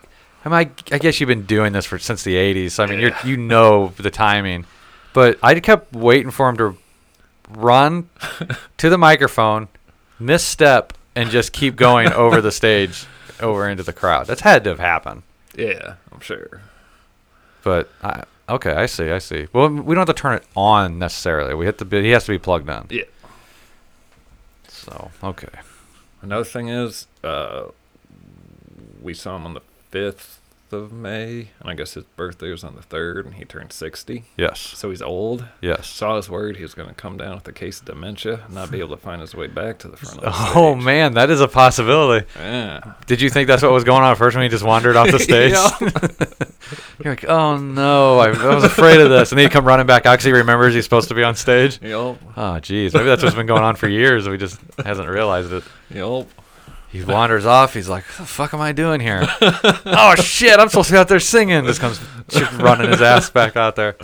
I 0.43 0.49
mean, 0.49 0.55
I, 0.91 0.95
I 0.95 0.97
guess 0.99 1.19
you've 1.21 1.27
been 1.29 1.45
doing 1.45 1.71
this 1.73 1.85
for 1.85 1.97
since 1.97 2.23
the 2.23 2.35
'80s. 2.35 2.71
So, 2.71 2.83
I 2.83 2.87
mean, 2.87 2.99
Yeah. 2.99 3.17
you're 3.23 3.31
you 3.31 3.37
know 3.37 3.93
the 3.97 4.11
timing, 4.11 4.65
but 5.13 5.39
I 5.41 5.57
kept 5.61 5.93
waiting 5.93 6.31
for 6.31 6.49
him 6.49 6.57
to 6.57 6.77
run 7.51 8.09
to 8.77 8.89
the 8.89 8.97
microphone, 8.97 9.69
misstep, 10.19 10.93
and 11.15 11.29
just 11.29 11.53
keep 11.53 11.75
going 11.75 12.11
over 12.11 12.41
the 12.41 12.51
stage, 12.51 13.05
over 13.39 13.67
into 13.69 13.83
the 13.83 13.93
crowd. 13.93 14.27
That's 14.27 14.41
had 14.41 14.63
to 14.65 14.71
have 14.71 14.79
happened. 14.79 15.23
Yeah, 15.55 15.95
I'm 16.11 16.19
sure. 16.19 16.61
But 17.63 17.89
I, 18.03 18.23
okay, 18.49 18.73
I 18.73 18.85
see, 18.85 19.09
I 19.09 19.19
see. 19.19 19.47
Well, 19.53 19.69
we 19.69 19.95
don't 19.95 20.07
have 20.07 20.15
to 20.15 20.21
turn 20.21 20.35
it 20.35 20.43
on 20.55 20.99
necessarily. 20.99 21.53
We 21.53 21.65
have 21.65 21.77
to 21.77 21.85
be. 21.85 22.03
He 22.03 22.09
has 22.09 22.25
to 22.25 22.31
be 22.31 22.37
plugged 22.37 22.69
in. 22.69 22.85
Yeah. 22.89 23.03
So 24.67 25.11
okay. 25.23 25.47
Another 26.21 26.43
thing 26.43 26.69
is, 26.69 27.07
uh, 27.23 27.65
we 29.01 29.13
saw 29.13 29.35
him 29.35 29.45
on 29.45 29.53
the 29.53 29.61
fifth 29.89 30.39
of 30.73 30.91
May, 30.91 31.49
and 31.59 31.69
I 31.69 31.73
guess 31.73 31.93
his 31.93 32.03
birthday 32.03 32.51
was 32.51 32.63
on 32.63 32.75
the 32.75 32.81
third, 32.81 33.25
and 33.25 33.35
he 33.35 33.45
turned 33.45 33.71
sixty. 33.71 34.25
Yes. 34.37 34.59
So 34.59 34.89
he's 34.89 35.01
old. 35.01 35.45
Yes. 35.61 35.87
So 35.87 36.09
I 36.09 36.13
was 36.13 36.29
worried 36.29 36.57
he 36.57 36.63
was 36.63 36.73
going 36.73 36.89
to 36.89 36.95
come 36.95 37.17
down 37.17 37.35
with 37.35 37.47
a 37.47 37.51
case 37.51 37.79
of 37.79 37.85
dementia 37.85 38.41
and 38.45 38.53
not 38.55 38.71
be 38.71 38.79
able 38.79 38.95
to 38.95 39.01
find 39.01 39.21
his 39.21 39.35
way 39.35 39.47
back 39.47 39.79
to 39.79 39.87
the 39.87 39.97
front 39.97 40.17
of 40.17 40.23
the 40.23 40.29
oh, 40.33 40.33
stage. 40.33 40.55
Oh 40.55 40.75
man, 40.75 41.13
that 41.13 41.29
is 41.29 41.41
a 41.41 41.47
possibility. 41.47 42.25
Yeah. 42.35 42.93
Did 43.07 43.21
you 43.21 43.29
think 43.29 43.47
that's 43.47 43.63
what 43.63 43.71
was 43.71 43.83
going 43.83 44.03
on 44.03 44.11
at 44.11 44.17
first 44.17 44.35
when 44.35 44.43
he 44.43 44.49
just 44.49 44.63
wandered 44.63 44.95
off 44.95 45.11
the 45.11 45.19
stage? 45.19 45.53
You're 47.03 47.13
like, 47.13 47.25
oh 47.25 47.57
no, 47.57 48.19
I, 48.19 48.29
I 48.29 48.55
was 48.55 48.63
afraid 48.63 48.99
of 48.99 49.09
this, 49.09 49.31
and 49.31 49.39
then 49.39 49.45
he 49.47 49.49
come 49.49 49.65
running 49.65 49.85
back 49.85 50.05
out 50.05 50.13
because 50.13 50.25
he 50.25 50.31
remembers 50.31 50.73
he's 50.73 50.83
supposed 50.83 51.09
to 51.09 51.15
be 51.15 51.23
on 51.23 51.35
stage. 51.35 51.79
Yep. 51.81 51.93
Oh 51.93 52.17
ah, 52.35 52.59
jeez, 52.59 52.93
maybe 52.93 53.05
that's 53.05 53.23
what's 53.23 53.35
been 53.35 53.45
going 53.45 53.63
on 53.63 53.75
for 53.75 53.87
years. 53.87 54.27
We 54.27 54.37
just 54.37 54.59
hasn't 54.83 55.07
realized 55.07 55.51
it. 55.51 55.63
Yep. 55.91 56.27
He 56.95 57.03
wanders 57.03 57.45
off. 57.45 57.73
He's 57.73 57.89
like, 57.89 58.03
"What 58.05 58.17
the 58.19 58.25
fuck 58.25 58.53
am 58.53 58.61
I 58.61 58.71
doing 58.71 58.99
here? 59.01 59.21
oh 59.41 60.15
shit, 60.17 60.59
I'm 60.59 60.69
supposed 60.69 60.87
to 60.87 60.93
be 60.93 60.97
out 60.97 61.07
there 61.07 61.19
singing." 61.19 61.65
Just 61.65 61.81
comes 61.81 61.99
running 62.53 62.89
his 62.89 63.01
ass 63.01 63.29
back 63.29 63.55
out 63.55 63.75
there. 63.75 63.95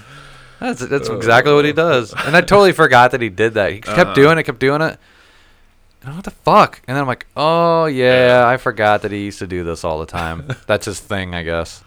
That's 0.60 0.86
that's 0.86 1.10
exactly 1.10 1.54
what 1.54 1.66
he 1.66 1.74
does. 1.74 2.14
And 2.14 2.36
I 2.36 2.42
totally 2.42 2.72
forgot 2.74 3.12
that 3.12 3.22
he 3.22 3.30
did 3.30 3.54
that. 3.56 3.72
He 3.72 3.80
kept 3.82 3.98
Uh-huh. 3.98 4.14
doing 4.14 4.38
it, 4.38 4.44
kept 4.44 4.60
doing 4.60 4.82
it. 4.82 5.00
And 6.04 6.16
what 6.16 6.24
the 6.24 6.32
fuck? 6.32 6.82
And 6.88 6.96
then 6.96 7.02
I'm 7.02 7.08
like, 7.08 7.28
oh 7.38 7.86
yeah, 7.86 8.44
I 8.48 8.58
forgot 8.58 9.04
that 9.04 9.12
he 9.12 9.26
used 9.26 9.40
to 9.40 9.48
do 9.48 9.64
this 9.64 9.84
all 9.84 10.00
the 10.00 10.06
time. 10.06 10.46
That's 10.68 10.86
his 10.86 11.00
thing, 11.00 11.34
I 11.36 11.44
guess. 11.44 11.84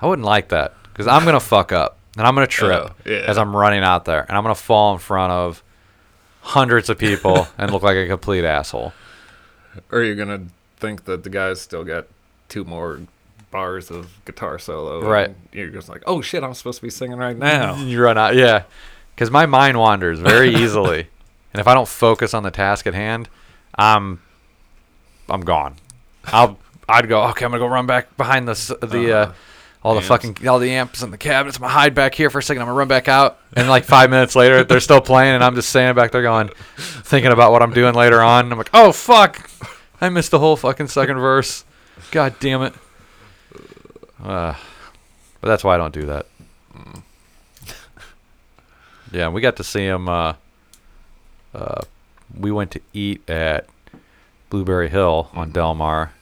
I 0.00 0.06
wouldn't 0.06 0.26
like 0.26 0.48
that 0.50 0.74
because 0.84 1.06
I'm 1.06 1.24
gonna 1.24 1.40
fuck 1.40 1.72
up 1.72 1.98
and 2.16 2.26
I'm 2.26 2.34
gonna 2.34 2.46
trip 2.46 2.90
Oh, 2.90 2.94
yeah. 3.10 3.24
as 3.26 3.36
I'm 3.38 3.56
running 3.56 3.82
out 3.82 4.04
there, 4.04 4.24
and 4.28 4.36
I'm 4.36 4.44
gonna 4.44 4.54
fall 4.54 4.92
in 4.92 4.98
front 4.98 5.32
of 5.32 5.62
hundreds 6.42 6.88
of 6.90 6.98
people 6.98 7.48
and 7.58 7.70
look 7.72 7.82
like 7.82 7.96
a 7.96 8.06
complete 8.06 8.44
asshole. 8.44 8.92
Or 9.90 10.02
you're 10.02 10.14
going 10.14 10.28
to 10.28 10.42
think 10.78 11.04
that 11.04 11.24
the 11.24 11.30
guy's 11.30 11.60
still 11.60 11.84
got 11.84 12.06
two 12.48 12.64
more 12.64 13.00
bars 13.50 13.90
of 13.90 14.24
guitar 14.24 14.58
solo. 14.58 15.00
and 15.00 15.08
Right. 15.08 15.34
You're 15.52 15.68
just 15.68 15.88
like, 15.88 16.02
oh 16.06 16.20
shit, 16.20 16.42
I'm 16.42 16.54
supposed 16.54 16.78
to 16.78 16.82
be 16.82 16.90
singing 16.90 17.18
right 17.18 17.36
now. 17.36 17.76
You 17.84 18.02
run 18.02 18.18
out, 18.18 18.34
yeah, 18.34 18.64
because 19.14 19.30
my 19.30 19.46
mind 19.46 19.78
wanders 19.78 20.18
very 20.18 20.54
easily, 20.54 21.08
and 21.52 21.60
if 21.60 21.68
I 21.68 21.74
don't 21.74 21.88
focus 21.88 22.34
on 22.34 22.42
the 22.42 22.50
task 22.50 22.86
at 22.86 22.94
hand, 22.94 23.28
I'm 23.76 24.20
I'm 25.28 25.42
gone. 25.42 25.76
I'll 26.26 26.58
I'd 26.88 27.08
go 27.08 27.22
okay. 27.28 27.44
I'm 27.44 27.52
gonna 27.52 27.60
go 27.60 27.66
run 27.68 27.86
back 27.86 28.16
behind 28.16 28.48
the 28.48 28.76
the 28.82 29.12
uh, 29.12 29.16
Uh-huh. 29.22 29.32
All 29.84 29.92
the 29.92 29.98
Amps. 29.98 30.08
fucking 30.08 30.48
all 30.48 30.58
the 30.58 30.70
amps 30.70 31.02
and 31.02 31.12
the 31.12 31.18
cabinets. 31.18 31.58
I'm 31.58 31.62
gonna 31.62 31.74
hide 31.74 31.94
back 31.94 32.14
here 32.14 32.30
for 32.30 32.38
a 32.38 32.42
second. 32.42 32.62
I'm 32.62 32.68
gonna 32.68 32.78
run 32.78 32.88
back 32.88 33.06
out, 33.06 33.38
and 33.52 33.68
like 33.68 33.84
five 33.84 34.08
minutes 34.08 34.34
later, 34.34 34.64
they're 34.64 34.80
still 34.80 35.02
playing, 35.02 35.34
and 35.34 35.44
I'm 35.44 35.54
just 35.54 35.68
standing 35.68 35.94
back 35.94 36.10
there 36.10 36.22
going, 36.22 36.48
thinking 36.76 37.30
about 37.32 37.52
what 37.52 37.60
I'm 37.60 37.72
doing 37.74 37.94
later 37.94 38.22
on. 38.22 38.50
I'm 38.50 38.56
like, 38.56 38.70
oh 38.72 38.92
fuck, 38.92 39.50
I 40.00 40.08
missed 40.08 40.30
the 40.30 40.38
whole 40.38 40.56
fucking 40.56 40.88
second 40.88 41.18
verse. 41.18 41.64
God 42.12 42.34
damn 42.40 42.62
it. 42.62 42.72
Uh, 44.22 44.54
but 45.42 45.48
that's 45.48 45.62
why 45.62 45.74
I 45.74 45.76
don't 45.76 45.92
do 45.92 46.06
that. 46.06 46.26
Yeah, 49.12 49.28
we 49.28 49.40
got 49.40 49.56
to 49.56 49.64
see 49.64 49.84
him. 49.84 50.08
Uh, 50.08 50.34
uh, 51.54 51.82
we 52.36 52.50
went 52.50 52.70
to 52.72 52.80
eat 52.92 53.28
at 53.30 53.66
Blueberry 54.50 54.88
Hill 54.88 55.28
on 55.34 55.52
Delmar 55.52 56.12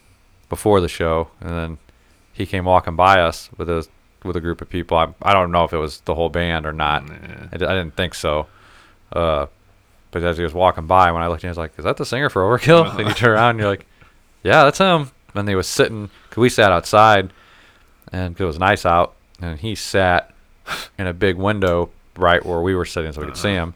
before 0.49 0.79
the 0.79 0.89
show, 0.89 1.29
and 1.41 1.49
then 1.49 1.77
he 2.33 2.45
came 2.45 2.65
walking 2.65 2.95
by 2.95 3.21
us 3.21 3.49
with 3.57 3.69
a 3.69 3.87
with 4.23 4.35
a 4.35 4.41
group 4.41 4.61
of 4.61 4.69
people. 4.69 4.97
I, 4.97 5.13
I 5.21 5.33
don't 5.33 5.51
know 5.51 5.63
if 5.63 5.73
it 5.73 5.77
was 5.77 6.01
the 6.01 6.15
whole 6.15 6.29
band 6.29 6.65
or 6.65 6.73
not. 6.73 7.07
Nah. 7.07 7.15
I, 7.51 7.55
I 7.55 7.57
didn't 7.57 7.95
think 7.95 8.15
so. 8.15 8.47
Uh, 9.11 9.47
but 10.11 10.23
as 10.23 10.37
he 10.37 10.43
was 10.43 10.53
walking 10.53 10.87
by, 10.87 11.11
when 11.11 11.21
I 11.21 11.27
looked 11.27 11.43
at 11.43 11.45
him, 11.45 11.49
I 11.49 11.51
was 11.51 11.57
like, 11.57 11.73
"Is 11.77 11.85
that 11.85 11.97
the 11.97 12.05
singer 12.05 12.29
for 12.29 12.41
Overkill?" 12.41 12.97
then 12.97 13.07
you 13.07 13.13
turn 13.13 13.31
around, 13.31 13.51
and 13.51 13.59
you're 13.59 13.69
like, 13.69 13.85
"Yeah, 14.43 14.63
that's 14.63 14.77
him." 14.77 15.11
And 15.35 15.47
he 15.47 15.55
was 15.55 15.67
sitting. 15.67 16.09
Cause 16.29 16.37
we 16.37 16.49
sat 16.49 16.71
outside, 16.71 17.31
and 18.11 18.35
'cause 18.35 18.43
it 18.43 18.47
was 18.47 18.59
nice 18.59 18.85
out, 18.85 19.15
and 19.41 19.59
he 19.59 19.75
sat 19.75 20.31
in 20.97 21.07
a 21.07 21.13
big 21.13 21.37
window 21.37 21.89
right 22.15 22.45
where 22.45 22.61
we 22.61 22.75
were 22.75 22.85
sitting, 22.85 23.11
so 23.11 23.21
we 23.21 23.27
could 23.27 23.37
see 23.37 23.53
him. 23.53 23.73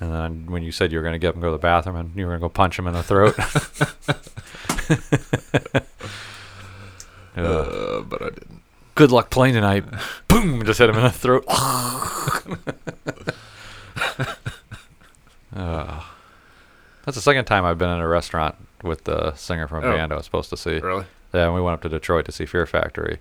And 0.00 0.12
then 0.12 0.46
when 0.50 0.64
you 0.64 0.72
said 0.72 0.90
you 0.90 0.98
were 0.98 1.04
going 1.04 1.12
to 1.14 1.18
get 1.20 1.34
him 1.34 1.40
to 1.40 1.46
go 1.46 1.48
to 1.48 1.52
the 1.52 1.58
bathroom, 1.58 1.96
and 1.96 2.10
you 2.16 2.26
were 2.26 2.32
going 2.36 2.40
to 2.40 2.44
go 2.44 2.48
punch 2.48 2.76
him 2.78 2.88
in 2.88 2.94
the 2.94 3.02
throat. 3.04 3.36
Uh, 7.36 8.00
but 8.02 8.22
I 8.22 8.26
didn't. 8.30 8.60
good 8.94 9.10
luck 9.10 9.30
playing 9.30 9.54
tonight. 9.54 9.84
Boom! 10.28 10.64
Just 10.64 10.78
hit 10.78 10.90
him 10.90 10.96
in 10.96 11.02
the 11.04 11.10
throat. 11.10 11.44
Uh, 15.54 16.02
that's 17.04 17.14
the 17.16 17.20
second 17.22 17.44
time 17.44 17.64
I've 17.64 17.78
been 17.78 17.90
in 17.90 18.00
a 18.00 18.08
restaurant 18.08 18.56
with 18.82 19.04
the 19.04 19.34
singer 19.34 19.66
from 19.68 19.84
a 19.84 19.86
Oh. 19.88 19.92
band 19.96 20.12
I 20.12 20.16
was 20.16 20.24
supposed 20.24 20.50
to 20.50 20.56
see. 20.56 20.78
Really? 20.78 21.04
Yeah, 21.32 21.44
and 21.46 21.54
we 21.54 21.60
went 21.60 21.74
up 21.74 21.82
to 21.82 21.88
Detroit 21.88 22.24
to 22.26 22.32
see 22.32 22.46
Fear 22.46 22.66
Factory. 22.66 23.18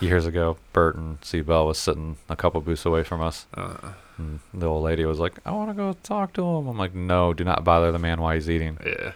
Years 0.00 0.24
ago, 0.24 0.56
Burton 0.72 1.18
C. 1.22 1.40
Bell 1.40 1.66
was 1.66 1.78
sitting 1.78 2.16
a 2.28 2.36
couple 2.36 2.60
booths 2.60 2.86
away 2.86 3.02
from 3.02 3.20
us. 3.20 3.46
Uh, 3.54 3.74
And 4.18 4.38
the 4.54 4.66
old 4.66 4.84
lady 4.84 5.04
was 5.04 5.18
like, 5.18 5.32
I 5.44 5.50
want 5.50 5.68
to 5.70 5.74
go 5.74 5.96
talk 6.04 6.32
to 6.34 6.42
him. 6.46 6.68
I'm 6.68 6.78
like, 6.78 6.94
no, 6.94 7.34
do 7.34 7.42
not 7.42 7.64
bother 7.64 7.90
the 7.90 7.98
man 7.98 8.20
while 8.20 8.34
he's 8.34 8.48
eating. 8.48 8.78
yeah. 8.86 9.12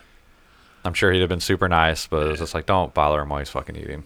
I'm 0.84 0.94
sure 0.94 1.12
he'd 1.12 1.20
have 1.20 1.28
been 1.28 1.38
super 1.40 1.68
nice, 1.68 2.06
but 2.08 2.26
it 2.26 2.30
was 2.30 2.38
just 2.40 2.54
like, 2.54 2.66
don't 2.66 2.92
bother 2.92 3.20
him 3.20 3.28
while 3.28 3.38
he's 3.38 3.50
fucking 3.50 3.76
eating. 3.76 4.02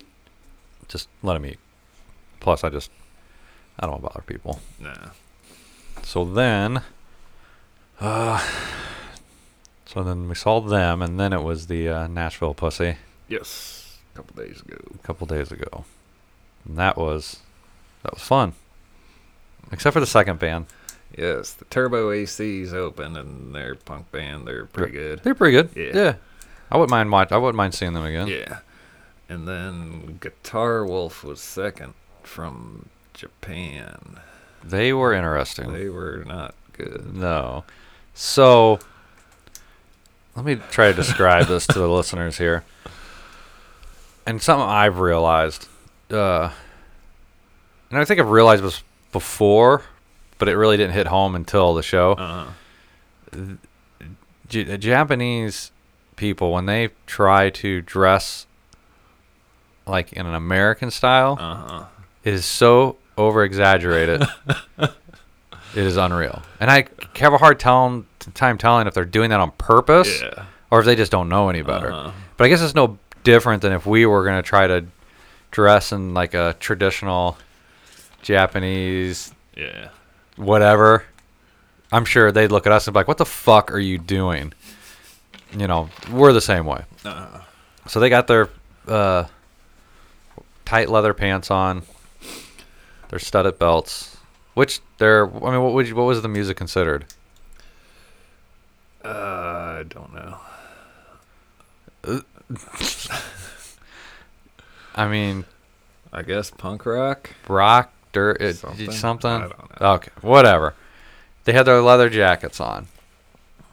Just 0.92 1.08
let 1.22 1.36
him 1.36 1.46
eat. 1.46 1.58
Plus, 2.40 2.62
I 2.64 2.68
just, 2.68 2.90
I 3.80 3.86
don't 3.86 4.02
want 4.02 4.04
to 4.04 4.08
bother 4.10 4.24
people. 4.26 4.60
Nah. 4.78 5.10
So 6.02 6.24
then, 6.24 6.82
uh, 8.00 8.46
so 9.86 10.02
then 10.02 10.28
we 10.28 10.34
saw 10.34 10.60
them, 10.60 11.00
and 11.02 11.18
then 11.18 11.32
it 11.32 11.42
was 11.42 11.66
the 11.68 11.88
uh, 11.88 12.06
Nashville 12.08 12.54
Pussy 12.54 12.96
Yes. 13.28 13.98
A 14.14 14.16
couple 14.18 14.44
days 14.44 14.60
ago. 14.60 14.76
a 14.94 14.98
couple 14.98 15.26
days 15.26 15.50
ago, 15.50 15.84
and 16.66 16.76
that 16.76 16.98
was 16.98 17.38
that 18.02 18.12
was 18.12 18.22
fun. 18.22 18.52
Except 19.70 19.94
for 19.94 20.00
the 20.00 20.06
second 20.06 20.38
band, 20.38 20.66
Yes, 21.16 21.52
the 21.52 21.64
Turbo 21.66 22.10
AC's 22.10 22.74
open 22.74 23.16
and 23.16 23.54
their 23.54 23.74
punk 23.74 24.10
band. 24.12 24.46
They're 24.46 24.66
pretty 24.66 24.92
good. 24.92 25.20
they're 25.22 25.34
pretty 25.34 25.56
good. 25.56 25.70
Yeah. 25.74 26.02
yeah. 26.02 26.14
I 26.70 26.76
wouldn't 26.76 26.90
mind 26.90 27.10
watch. 27.10 27.32
I 27.32 27.38
wouldn't 27.38 27.56
mind 27.56 27.72
seeing 27.74 27.92
them 27.94 28.04
again. 28.04 28.26
Yeah. 28.28 28.58
And 29.32 29.48
then 29.48 30.18
Guitar 30.20 30.84
Wolf 30.84 31.24
was 31.24 31.40
second 31.40 31.94
from 32.22 32.90
Japan. 33.14 34.20
They 34.62 34.92
were 34.92 35.14
interesting. 35.14 35.72
They 35.72 35.88
were 35.88 36.22
not 36.26 36.54
good. 36.74 37.14
No. 37.16 37.64
So 38.12 38.78
let 40.36 40.44
me 40.44 40.56
try 40.70 40.88
to 40.88 40.92
describe 40.92 41.46
this 41.46 41.66
to 41.68 41.78
the 41.78 41.88
listeners 41.98 42.36
here. 42.36 42.62
And 44.26 44.42
something 44.42 44.68
I've 44.68 44.98
realized, 44.98 45.66
uh, 46.10 46.50
and 47.90 47.98
I 47.98 48.04
think 48.04 48.20
I've 48.20 48.28
realized 48.30 48.62
this 48.62 48.82
before, 49.12 49.82
but 50.38 50.48
it 50.50 50.56
really 50.58 50.76
didn't 50.76 50.92
hit 50.92 51.06
home 51.06 51.34
until 51.34 51.72
the 51.72 51.82
show. 51.82 52.12
Uh, 52.12 52.46
J- 54.46 54.64
the 54.64 54.76
Japanese 54.76 55.70
people, 56.16 56.52
when 56.52 56.66
they 56.66 56.90
try 57.06 57.48
to 57.48 57.80
dress 57.80 58.46
like 59.86 60.12
in 60.12 60.26
an 60.26 60.34
American 60.34 60.90
style, 60.90 61.36
uh-huh. 61.40 61.84
it 62.24 62.34
is 62.34 62.44
so 62.44 62.96
over 63.16 63.44
exaggerated. 63.44 64.22
it 64.78 64.90
is 65.74 65.96
unreal, 65.96 66.42
and 66.60 66.70
I 66.70 66.86
have 67.16 67.32
a 67.32 67.38
hard 67.38 67.58
telling, 67.60 68.06
time 68.34 68.58
telling 68.58 68.86
if 68.86 68.94
they're 68.94 69.04
doing 69.04 69.30
that 69.30 69.40
on 69.40 69.50
purpose 69.52 70.20
Yeah. 70.22 70.44
or 70.70 70.80
if 70.80 70.86
they 70.86 70.96
just 70.96 71.12
don't 71.12 71.28
know 71.28 71.48
any 71.48 71.62
better. 71.62 71.92
Uh-huh. 71.92 72.12
But 72.36 72.44
I 72.44 72.48
guess 72.48 72.62
it's 72.62 72.74
no 72.74 72.98
different 73.24 73.62
than 73.62 73.72
if 73.72 73.86
we 73.86 74.06
were 74.06 74.24
gonna 74.24 74.42
try 74.42 74.66
to 74.66 74.84
dress 75.50 75.92
in 75.92 76.14
like 76.14 76.34
a 76.34 76.56
traditional 76.60 77.36
Japanese 78.22 79.32
Yeah. 79.56 79.88
whatever. 80.36 81.04
I'm 81.90 82.04
sure 82.06 82.32
they'd 82.32 82.50
look 82.50 82.66
at 82.66 82.72
us 82.72 82.86
and 82.86 82.94
be 82.94 83.00
like, 83.00 83.08
"What 83.08 83.18
the 83.18 83.26
fuck 83.26 83.70
are 83.70 83.78
you 83.78 83.98
doing?" 83.98 84.52
You 85.56 85.66
know, 85.66 85.90
we're 86.10 86.32
the 86.32 86.40
same 86.40 86.64
way. 86.64 86.84
Uh, 87.04 87.40
So 87.86 88.00
they 88.00 88.08
got 88.08 88.26
their 88.28 88.48
uh, 88.88 89.24
tight 90.72 90.88
leather 90.88 91.12
pants 91.12 91.50
on, 91.50 91.82
their 93.10 93.18
studded 93.18 93.58
belts, 93.58 94.16
which 94.54 94.80
they're. 94.96 95.26
I 95.26 95.50
mean, 95.50 95.62
what 95.62 95.74
would 95.74 95.86
you, 95.86 95.94
what 95.94 96.04
was 96.04 96.22
the 96.22 96.28
music 96.28 96.56
considered? 96.56 97.04
uh, 99.04 99.08
I 99.08 99.84
don't 99.86 100.14
know. 100.14 100.38
I 104.94 105.08
mean, 105.08 105.44
I 106.10 106.22
guess 106.22 106.50
punk 106.50 106.86
rock. 106.86 107.30
rock, 107.48 107.92
dirt, 108.12 108.40
it, 108.40 108.56
Something? 108.56 108.90
something. 108.92 109.30
I 109.30 109.40
don't 109.40 109.80
know. 109.80 109.86
Okay, 109.94 110.10
whatever. 110.22 110.74
They 111.44 111.52
had 111.52 111.66
their 111.66 111.82
leather 111.82 112.08
jackets 112.08 112.60
on, 112.60 112.86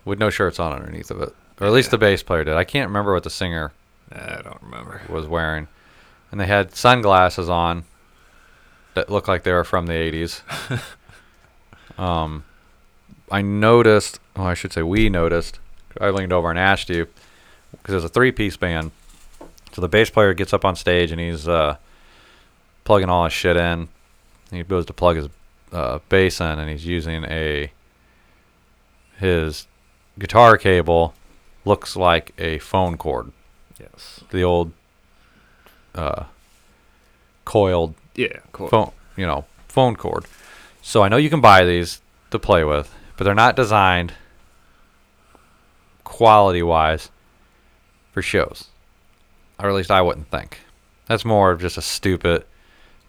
with 0.03 0.19
no 0.19 0.29
shirts 0.29 0.59
on 0.59 0.73
underneath 0.73 1.11
of 1.11 1.21
it, 1.21 1.33
or 1.61 1.67
at 1.67 1.71
least 1.73 1.91
the 1.91 1.97
bass 1.97 2.23
player 2.23 2.43
did. 2.43 2.55
I 2.55 2.65
can't 2.65 2.89
remember 2.89 3.13
what 3.13 3.23
the 3.23 3.29
singer 3.29 3.71
I 4.11 4.41
don't 4.41 4.61
remember. 4.61 5.01
was 5.07 5.27
wearing, 5.27 5.67
and 6.31 6.39
they 6.39 6.45
had 6.47 6.75
sunglasses 6.75 7.49
on 7.49 7.83
that 8.93 9.09
looked 9.09 9.27
like 9.27 9.43
they 9.43 9.51
were 9.51 9.63
from 9.63 9.85
the 9.87 9.93
'80s. 9.93 10.41
um, 11.99 12.43
I 13.31 13.41
noticed. 13.41 14.19
Well, 14.35 14.47
I 14.47 14.53
should 14.53 14.73
say 14.73 14.81
we 14.81 15.09
noticed. 15.09 15.59
I 15.99 16.09
leaned 16.09 16.33
over 16.33 16.49
and 16.49 16.57
asked 16.59 16.89
you 16.89 17.07
because 17.71 17.95
it's 17.95 18.05
a 18.05 18.09
three-piece 18.13 18.57
band. 18.57 18.91
So 19.73 19.81
the 19.81 19.89
bass 19.89 20.09
player 20.09 20.33
gets 20.33 20.53
up 20.53 20.65
on 20.65 20.75
stage 20.75 21.11
and 21.11 21.19
he's 21.19 21.47
uh, 21.47 21.77
plugging 22.83 23.09
all 23.09 23.23
his 23.25 23.33
shit 23.33 23.57
in. 23.57 23.89
He 24.51 24.63
goes 24.63 24.85
to 24.87 24.93
plug 24.93 25.17
his 25.17 25.29
uh, 25.71 25.99
bass 26.09 26.39
in, 26.41 26.57
and 26.59 26.69
he's 26.69 26.85
using 26.85 27.23
a 27.25 27.71
his 29.17 29.67
guitar 30.17 30.57
cable 30.57 31.13
looks 31.65 31.95
like 31.95 32.33
a 32.37 32.57
phone 32.59 32.97
cord 32.97 33.31
Yes. 33.79 34.21
the 34.31 34.41
old 34.43 34.71
uh, 35.95 36.23
coiled 37.45 37.95
Yeah. 38.15 38.37
Cool. 38.51 38.67
phone, 38.69 38.91
you 39.15 39.25
know, 39.25 39.45
phone 39.67 39.95
cord. 39.95 40.25
So 40.81 41.03
I 41.03 41.09
know 41.09 41.17
you 41.17 41.29
can 41.29 41.41
buy 41.41 41.65
these 41.65 42.01
to 42.31 42.39
play 42.39 42.63
with, 42.63 42.93
but 43.17 43.23
they're 43.23 43.35
not 43.35 43.55
designed 43.55 44.13
quality 46.03 46.63
wise 46.63 47.09
for 48.11 48.21
shows. 48.21 48.67
Or 49.59 49.69
at 49.69 49.75
least 49.75 49.91
I 49.91 50.01
wouldn't 50.01 50.29
think. 50.31 50.59
That's 51.07 51.25
more 51.25 51.51
of 51.51 51.59
just 51.61 51.77
a 51.77 51.81
stupid 51.81 52.45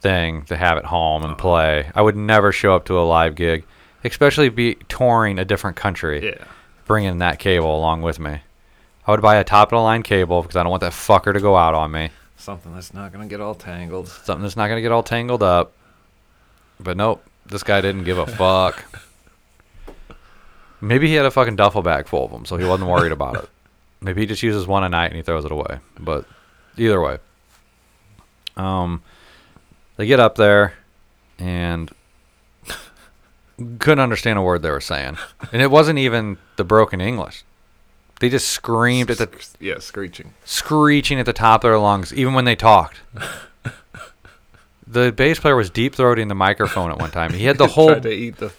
thing 0.01 0.43
to 0.47 0.57
have 0.57 0.79
at 0.79 0.87
home 0.87 1.23
and 1.25 1.37
play. 1.37 1.91
I 1.95 2.03
would 2.03 2.17
never 2.17 2.53
show 2.53 2.75
up 2.75 2.87
to 2.87 2.99
a 2.99 3.03
live 3.03 3.35
gig, 3.35 3.65
especially 4.05 4.49
be 4.49 4.77
touring 4.89 5.39
a 5.39 5.45
different 5.45 5.77
country 5.77 6.25
Yeah. 6.25 6.45
bringing 6.87 7.19
that 7.19 7.39
cable 7.39 7.77
along 7.77 8.03
with 8.03 8.19
me. 8.19 8.41
I 9.07 9.11
would 9.11 9.23
buy 9.23 9.37
a 9.37 9.45
top 9.45 9.69
of 9.73 9.77
the 9.77 9.83
line 9.83 10.03
cable 10.03 10.43
because 10.43 10.57
I 10.57 10.63
don't 10.63 10.71
want 10.71 10.81
that 10.83 10.93
fucker 10.93 11.33
to 11.33 11.41
go 11.41 11.57
out 11.57 11.75
on 11.75 11.91
me. 11.93 12.11
Something 12.41 12.75
that's 12.75 12.95
not 12.95 13.13
gonna 13.13 13.27
get 13.27 13.41
all 13.41 13.55
tangled. 13.55 14.09
Something 14.09 14.43
that's 14.43 14.57
not 14.57 14.69
going 14.69 14.79
to 14.79 14.83
get 14.83 14.93
all 14.93 15.03
tangled 15.03 15.43
up. 15.43 15.73
But 16.81 16.97
nope, 16.97 17.23
this 17.45 17.63
guy 17.63 17.83
didn't 17.83 18.05
give 18.05 18.17
a 18.17 18.27
fuck. 18.27 18.83
Maybe 20.81 21.09
he 21.09 21.15
had 21.15 21.27
a 21.27 21.31
fucking 21.31 21.57
duffel 21.57 21.83
bag 21.83 22.09
full 22.09 22.25
of 22.25 22.31
them, 22.31 22.47
so 22.47 22.57
he 22.57 22.65
wasn't 22.65 22.89
worried 22.89 23.13
about 23.13 23.37
it. 23.37 23.51
Maybe 24.01 24.23
he 24.23 24.27
just 24.27 24.43
uses 24.43 24.67
one 24.67 24.83
a 24.83 24.89
night 24.89 25.09
and 25.09 25.17
he 25.17 25.23
throws 25.23 25.45
it 25.45 25.53
away. 25.53 25.81
But 25.99 26.25
either 26.79 26.99
way, 27.03 27.19
um, 28.57 29.03
they 29.99 30.07
get 30.07 30.19
up 30.21 30.37
there 30.37 30.73
and 31.39 31.91
couldn't 33.79 34.01
understand 34.01 34.39
a 34.39 34.43
word 34.43 34.63
they 34.63 34.71
were 34.71 34.81
saying, 34.81 35.19
and 35.53 35.61
it 35.61 35.71
wasn't 35.71 35.99
even 35.99 36.39
the 36.57 36.65
broken 36.65 37.03
English. 37.03 37.45
They 38.21 38.29
just 38.29 38.49
screamed 38.49 39.11
at 39.11 39.19
the 39.19 39.29
Yeah, 39.59 39.79
screeching. 39.81 40.35
screeching 40.45 41.19
at 41.19 41.27
the 41.27 41.33
top 41.33 41.65
of 41.65 41.71
their 41.71 41.79
lungs, 41.79 42.13
even 42.15 42.35
when 42.35 42.45
they 42.45 42.55
talked. 42.55 43.01
the 44.87 45.11
bass 45.13 45.39
player 45.41 45.57
was 45.57 45.71
deep 45.71 45.95
throating 45.97 46.29
the 46.29 46.35
microphone 46.35 46.91
at 46.91 46.99
one 46.99 47.11
time. 47.11 47.33
He 47.33 47.45
had 47.45 47.59
the 47.59 47.67
whole 47.77 47.89
Tried 47.89 48.03
to 48.05 48.13
eat 48.13 48.37
the 48.37 48.51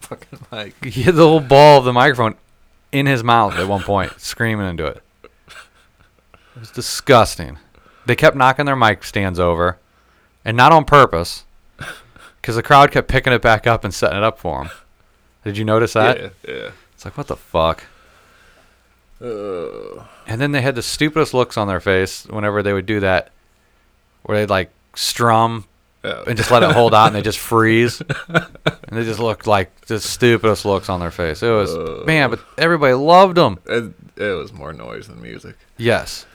fucking 0.00 0.38
mic. 0.50 0.84
he 0.84 1.02
had 1.02 1.14
the 1.16 1.26
whole 1.28 1.40
ball 1.40 1.78
of 1.78 1.84
the 1.84 1.92
microphone 1.92 2.34
in 2.92 3.06
his 3.06 3.22
mouth 3.22 3.54
at 3.56 3.68
one 3.68 3.82
point, 3.82 4.18
screaming 4.20 4.68
into 4.68 4.86
it. 4.86 5.02
It 5.22 6.58
was 6.58 6.70
disgusting. 6.70 7.58
They 8.06 8.16
kept 8.16 8.36
knocking 8.36 8.64
their 8.66 8.74
mic 8.76 9.04
stands 9.04 9.38
over, 9.38 9.78
and 10.44 10.56
not 10.56 10.72
on 10.72 10.84
purpose, 10.84 11.44
because 12.40 12.56
the 12.56 12.62
crowd 12.62 12.90
kept 12.90 13.06
picking 13.08 13.32
it 13.32 13.42
back 13.42 13.66
up 13.66 13.84
and 13.84 13.92
setting 13.94 14.18
it 14.18 14.24
up 14.24 14.38
for 14.38 14.62
him. 14.62 14.70
Did 15.44 15.56
you 15.58 15.64
notice 15.64 15.92
that? 15.92 16.18
Yeah, 16.18 16.28
yeah. 16.48 16.70
It's 16.94 17.04
like 17.04 17.16
what 17.16 17.28
the 17.28 17.36
fuck. 17.36 17.84
Uh, 19.20 20.04
And 20.26 20.40
then 20.40 20.52
they 20.52 20.62
had 20.62 20.74
the 20.74 20.82
stupidest 20.82 21.34
looks 21.34 21.56
on 21.56 21.68
their 21.68 21.80
face 21.80 22.24
whenever 22.26 22.62
they 22.62 22.72
would 22.72 22.86
do 22.86 23.00
that, 23.00 23.30
where 24.22 24.38
they'd 24.38 24.50
like 24.50 24.70
strum 24.94 25.66
yeah. 26.04 26.22
and 26.26 26.36
just 26.36 26.50
let 26.50 26.62
it 26.62 26.72
hold 26.72 26.94
out 26.94 27.06
and 27.08 27.14
they 27.16 27.22
just 27.22 27.38
freeze. 27.52 28.00
and 28.28 28.46
they 28.92 29.04
just 29.04 29.20
looked 29.20 29.46
like 29.46 29.86
the 29.86 30.00
stupidest 30.00 30.64
looks 30.64 30.88
on 30.88 31.00
their 31.00 31.10
face. 31.10 31.42
It 31.42 31.50
was, 31.50 31.74
Uh. 31.74 32.02
man, 32.06 32.30
but 32.30 32.40
everybody 32.56 32.94
loved 32.94 33.36
them. 33.36 33.58
it, 33.66 33.92
it 34.16 34.32
was 34.36 34.52
more 34.52 34.72
noise 34.72 35.06
than 35.08 35.20
music. 35.20 35.56
Yes. 35.76 36.26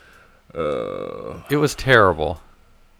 Uh, 0.53 1.41
It 1.49 1.57
was 1.57 1.75
terrible. 1.75 2.41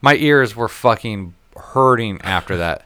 My 0.01 0.15
ears 0.15 0.55
were 0.55 0.67
fucking 0.67 1.33
hurting 1.55 2.21
after 2.21 2.57
that. 2.57 2.85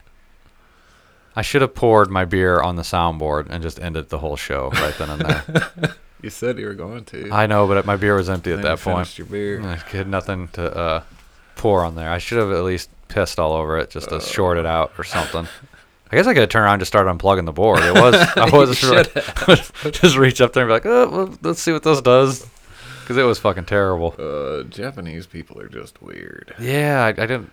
I 1.36 1.42
should 1.42 1.62
have 1.62 1.74
poured 1.76 2.10
my 2.10 2.26
beer 2.26 2.60
on 2.62 2.76
the 2.76 2.82
soundboard 2.84 3.48
and 3.50 3.64
just 3.64 3.80
ended 3.80 4.10
the 4.10 4.18
whole 4.20 4.36
show 4.36 4.70
right 4.72 4.94
then 4.98 5.10
and 5.10 5.22
there. 5.22 5.96
you 6.22 6.30
said 6.30 6.58
you 6.60 6.66
were 6.68 6.74
going 6.74 7.06
to. 7.06 7.30
I 7.32 7.46
know, 7.48 7.68
but 7.68 7.86
my 7.86 7.96
beer 7.96 8.16
was 8.16 8.30
empty 8.30 8.52
at 8.52 8.62
that 8.62 8.80
point. 8.80 9.18
Your 9.18 9.28
beer. 9.28 9.62
I 9.62 9.76
had 9.96 10.08
nothing 10.08 10.48
to 10.50 10.76
uh, 10.76 11.04
pour 11.56 11.84
on 11.84 11.96
there. 11.96 12.10
I 12.12 12.18
should 12.18 12.38
have 12.38 12.52
at 12.52 12.64
least 12.64 12.90
pissed 13.08 13.40
all 13.40 13.54
over 13.54 13.78
it 13.78 13.90
just 13.90 14.10
to 14.10 14.20
short 14.22 14.58
it 14.58 14.66
out 14.66 14.92
or 14.98 15.04
something. 15.04 15.48
I 16.12 16.16
guess 16.16 16.26
I 16.26 16.34
could 16.34 16.42
have 16.42 16.50
turned 16.50 16.64
around 16.66 16.74
and 16.76 16.82
just 16.82 16.92
started 16.92 17.10
unplugging 17.12 17.46
the 17.46 17.52
board. 17.52 17.80
It 17.84 17.94
was 17.94 18.16
I 18.36 18.50
was 19.48 19.72
just 19.92 20.18
reach 20.18 20.42
up 20.42 20.54
there 20.54 20.64
and 20.64 20.70
be 20.70 20.74
like, 20.74 20.86
oh, 20.86 21.10
well, 21.10 21.38
let's 21.44 21.62
see 21.62 21.72
what 21.72 21.84
this 21.84 22.02
does, 22.02 22.48
because 23.02 23.18
it 23.18 23.24
was 23.24 23.38
fucking 23.40 23.66
terrible. 23.66 24.16
Uh, 24.18 24.64
Japanese 24.64 25.28
people 25.28 25.60
are 25.62 25.68
just 25.70 26.02
weird. 26.02 26.54
Yeah, 26.60 27.04
I, 27.06 27.10
I 27.10 27.14
didn't. 27.14 27.52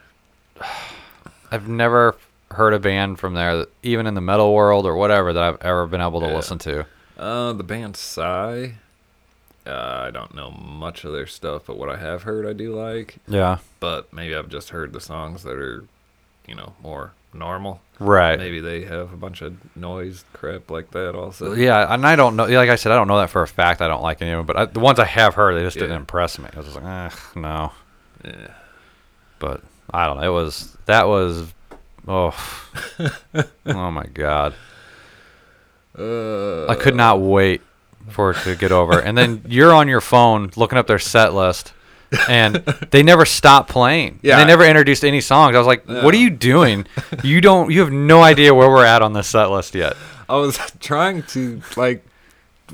I've 1.53 1.69
never 1.69 2.17
heard 2.51 2.75
a 2.75 2.79
band 2.79 3.19
from 3.19 3.35
there, 3.35 3.59
that, 3.59 3.69
even 3.83 4.07
in 4.07 4.15
the 4.15 4.21
metal 4.21 4.53
world 4.55 4.87
or 4.87 4.97
whatever, 4.97 5.33
that 5.33 5.43
I've 5.43 5.63
ever 5.63 5.87
been 5.87 6.01
able 6.01 6.21
to 6.21 6.27
Yeah. 6.27 6.35
listen 6.37 6.59
to. 6.61 6.87
Uh, 7.17 7.53
the 7.53 7.65
band 7.65 7.97
Sigh. 7.97 8.75
Uh, 9.67 10.05
I 10.07 10.11
don't 10.11 10.35
know 10.35 10.51
much 10.53 11.05
of 11.05 11.13
their 11.13 11.27
stuff, 11.27 11.63
but 11.67 11.77
what 11.77 11.89
I 11.89 11.97
have 11.97 12.23
heard, 12.23 12.47
I 12.47 12.53
do 12.53 12.73
like. 12.75 13.17
Yeah, 13.27 13.59
But 13.81 14.13
maybe 14.13 14.35
I've 14.37 14.49
just 14.49 14.71
heard 14.71 14.93
the 14.93 15.01
songs 15.01 15.43
that 15.43 15.57
are, 15.57 15.85
you 16.47 16.55
know, 16.55 16.75
more 16.81 17.15
normal. 17.35 17.81
right. 17.99 18.39
Maybe 18.39 18.61
they 18.61 18.85
have 18.85 19.13
a 19.13 19.17
bunch 19.17 19.43
of 19.43 19.57
noise 19.77 20.25
crap 20.33 20.71
like 20.71 20.93
that 20.93 21.17
also. 21.17 21.53
Yeah, 21.55 21.93
and 21.93 22.07
I 22.07 22.15
don't 22.15 22.37
know. 22.37 22.47
Like 22.47 22.71
I 22.71 22.77
said, 22.77 22.93
I 22.93 22.95
don't 22.95 23.09
know 23.09 23.19
that 23.19 23.31
for 23.31 23.43
a 23.43 23.49
fact. 23.49 23.81
I 23.83 23.89
don't 23.89 24.03
like 24.03 24.23
any 24.23 24.31
of 24.31 24.39
them, 24.39 24.47
but 24.47 24.57
I, 24.57 24.65
the 24.67 24.79
ones 24.81 25.01
I 25.01 25.05
have 25.05 25.35
heard, 25.35 25.57
they 25.57 25.63
just 25.63 25.79
didn't 25.79 25.97
impress 25.97 26.39
me. 26.39 26.49
I 26.53 26.57
was 26.59 26.67
just 26.67 26.81
like, 26.81 27.13
eh, 27.13 27.17
no. 27.35 27.73
Yeah. 28.25 28.55
But 29.41 29.63
I 29.93 30.07
don't 30.07 30.19
know. 30.19 30.23
It 30.23 30.33
was 30.33 30.77
that 30.87 31.09
was, 31.09 31.53
oh, 32.07 32.35
oh 33.67 33.91
my 33.91 34.07
god. 34.07 34.55
Uh, 35.99 36.67
I 36.67 36.75
could 36.75 36.95
not 36.95 37.21
wait 37.21 37.63
for 38.09 38.31
it 38.33 38.37
to 38.45 38.55
get 38.55 38.73
over. 38.73 39.01
And 39.01 39.17
then 39.17 39.43
you're 39.49 39.73
on 39.73 39.89
your 39.89 40.01
phone 40.01 40.51
looking 40.57 40.79
up 40.79 40.87
their 40.87 40.99
set 40.99 41.35
list, 41.35 41.73
and 42.29 42.57
they 42.91 43.03
never 43.03 43.25
stop 43.25 43.69
playing. 43.69 44.21
Yeah. 44.23 44.39
they 44.39 44.45
never 44.45 44.65
introduced 44.65 45.05
any 45.05 45.21
songs. 45.21 45.57
I 45.57 45.59
was 45.59 45.67
like, 45.67 45.87
"What 45.87 46.15
are 46.15 46.19
you 46.19 46.31
doing? 46.31 46.87
You 47.23 47.41
don't. 47.41 47.71
You 47.71 47.81
have 47.81 47.93
no 47.93 48.23
idea 48.23 48.55
where 48.55 48.69
we're 48.69 48.85
at 48.85 49.03
on 49.03 49.13
this 49.13 49.27
set 49.29 49.47
list 49.51 49.75
yet." 49.75 49.97
I 50.29 50.37
was 50.37 50.59
trying 50.81 51.23
to 51.25 51.63
like 51.77 52.05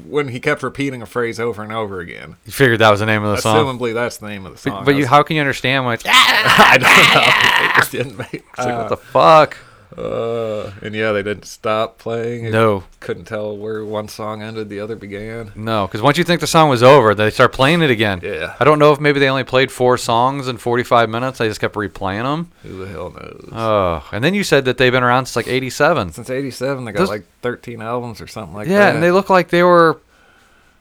when 0.06 0.28
he 0.28 0.40
kept 0.40 0.62
repeating 0.62 1.02
a 1.02 1.06
phrase 1.06 1.38
over 1.38 1.62
and 1.62 1.72
over 1.72 2.00
again. 2.00 2.36
You 2.46 2.52
figured 2.52 2.78
that 2.80 2.90
was 2.90 3.00
the 3.00 3.06
name 3.06 3.22
of 3.24 3.36
the 3.36 3.42
song. 3.42 3.56
Assumably, 3.78 3.92
that's 3.94 4.16
the 4.18 4.28
name 4.28 4.46
of 4.46 4.52
the 4.52 4.58
song. 4.58 4.80
But, 4.80 4.84
but 4.86 4.94
you, 4.96 5.06
how 5.06 5.22
can 5.22 5.36
you 5.36 5.42
understand 5.42 5.84
when 5.84 5.94
it's, 5.94 6.04
I 6.08 6.78
don't 6.78 7.14
know. 7.14 7.68
It 7.68 7.76
just 7.76 7.92
didn't 7.92 8.16
make. 8.18 8.42
it's 8.48 8.58
like, 8.58 8.78
what 8.78 8.88
the 8.88 8.96
fuck? 8.96 9.58
Uh, 9.96 10.72
and 10.82 10.94
yeah, 10.94 11.12
they 11.12 11.22
didn't 11.22 11.44
stop 11.44 11.98
playing. 11.98 12.44
It 12.46 12.52
No, 12.52 12.84
couldn't 13.00 13.24
tell 13.26 13.56
where 13.56 13.84
one 13.84 14.08
song 14.08 14.42
ended, 14.42 14.68
the 14.68 14.80
other 14.80 14.96
began. 14.96 15.52
no, 15.54 15.86
because 15.86 16.00
once 16.02 16.16
you 16.18 16.24
think 16.24 16.40
the 16.40 16.46
song 16.46 16.68
was 16.68 16.82
over, 16.82 17.14
they 17.14 17.30
start 17.30 17.52
playing 17.52 17.82
it 17.82 17.90
again. 17.90 18.20
Yeah. 18.22 18.54
I 18.58 18.64
don't 18.64 18.78
know 18.78 18.92
if 18.92 19.00
maybe 19.00 19.20
they 19.20 19.28
only 19.28 19.44
played 19.44 19.70
four 19.70 19.98
songs 19.98 20.48
in 20.48 20.56
45 20.56 21.08
minutes. 21.10 21.38
They 21.38 21.48
just 21.48 21.60
kept 21.60 21.74
replaying 21.74 22.22
them. 22.24 22.50
Who 22.62 22.84
the 22.84 22.88
hell 22.90 23.10
knows? 23.10 23.48
Oh, 23.52 24.08
and 24.12 24.22
then 24.24 24.34
you 24.34 24.44
said 24.44 24.64
that 24.66 24.78
they've 24.78 24.92
been 24.92 25.02
around 25.02 25.26
since 25.26 25.36
like 25.36 25.48
87. 25.48 26.12
Since 26.12 26.30
'87, 26.30 26.84
they 26.84 26.92
got 26.92 26.98
Those- 27.00 27.08
like 27.08 27.24
13 27.42 27.82
albums 27.82 28.20
or 28.20 28.26
something 28.26 28.54
like 28.54 28.68
yeah, 28.68 28.78
that. 28.78 28.84
Yeah, 28.88 28.94
and 28.94 29.02
they 29.02 29.10
look 29.10 29.28
like 29.30 29.48
they 29.48 29.62
were, 29.62 29.98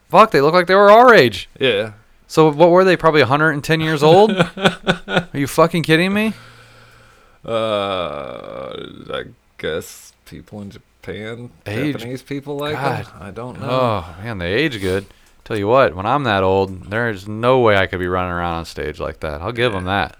fuck, 0.09 0.31
they 0.31 0.41
look 0.41 0.53
like 0.53 0.67
they 0.67 0.75
were 0.75 0.91
our 0.91 1.13
age. 1.13 1.49
yeah. 1.59 1.93
So 2.27 2.49
what 2.49 2.69
were 2.69 2.85
they? 2.85 2.95
Probably 2.95 3.19
110 3.21 3.81
years 3.81 4.01
old? 4.01 4.31
Are 4.57 5.27
you 5.33 5.47
fucking 5.47 5.83
kidding 5.83 6.13
me? 6.13 6.31
Uh, 7.45 8.75
I 9.13 9.23
guess 9.57 10.13
people 10.25 10.61
in 10.61 10.69
Japan, 10.71 11.49
Age. 11.65 11.93
Japanese 11.95 12.21
people 12.21 12.57
like 12.57 12.75
God. 12.75 13.05
them. 13.05 13.13
I 13.19 13.31
don't 13.31 13.59
know. 13.59 13.67
Oh 13.69 14.15
man, 14.23 14.37
they 14.37 14.53
age 14.53 14.79
good. 14.79 15.05
Tell 15.43 15.57
you 15.57 15.67
what, 15.67 15.95
when 15.95 16.05
I'm 16.05 16.23
that 16.25 16.43
old, 16.43 16.89
there's 16.91 17.27
no 17.27 17.59
way 17.59 17.75
I 17.75 17.87
could 17.87 17.99
be 17.99 18.07
running 18.07 18.31
around 18.31 18.55
on 18.55 18.65
stage 18.65 18.99
like 18.99 19.19
that. 19.21 19.41
I'll 19.41 19.51
give 19.51 19.73
them 19.73 19.85
that. 19.85 20.15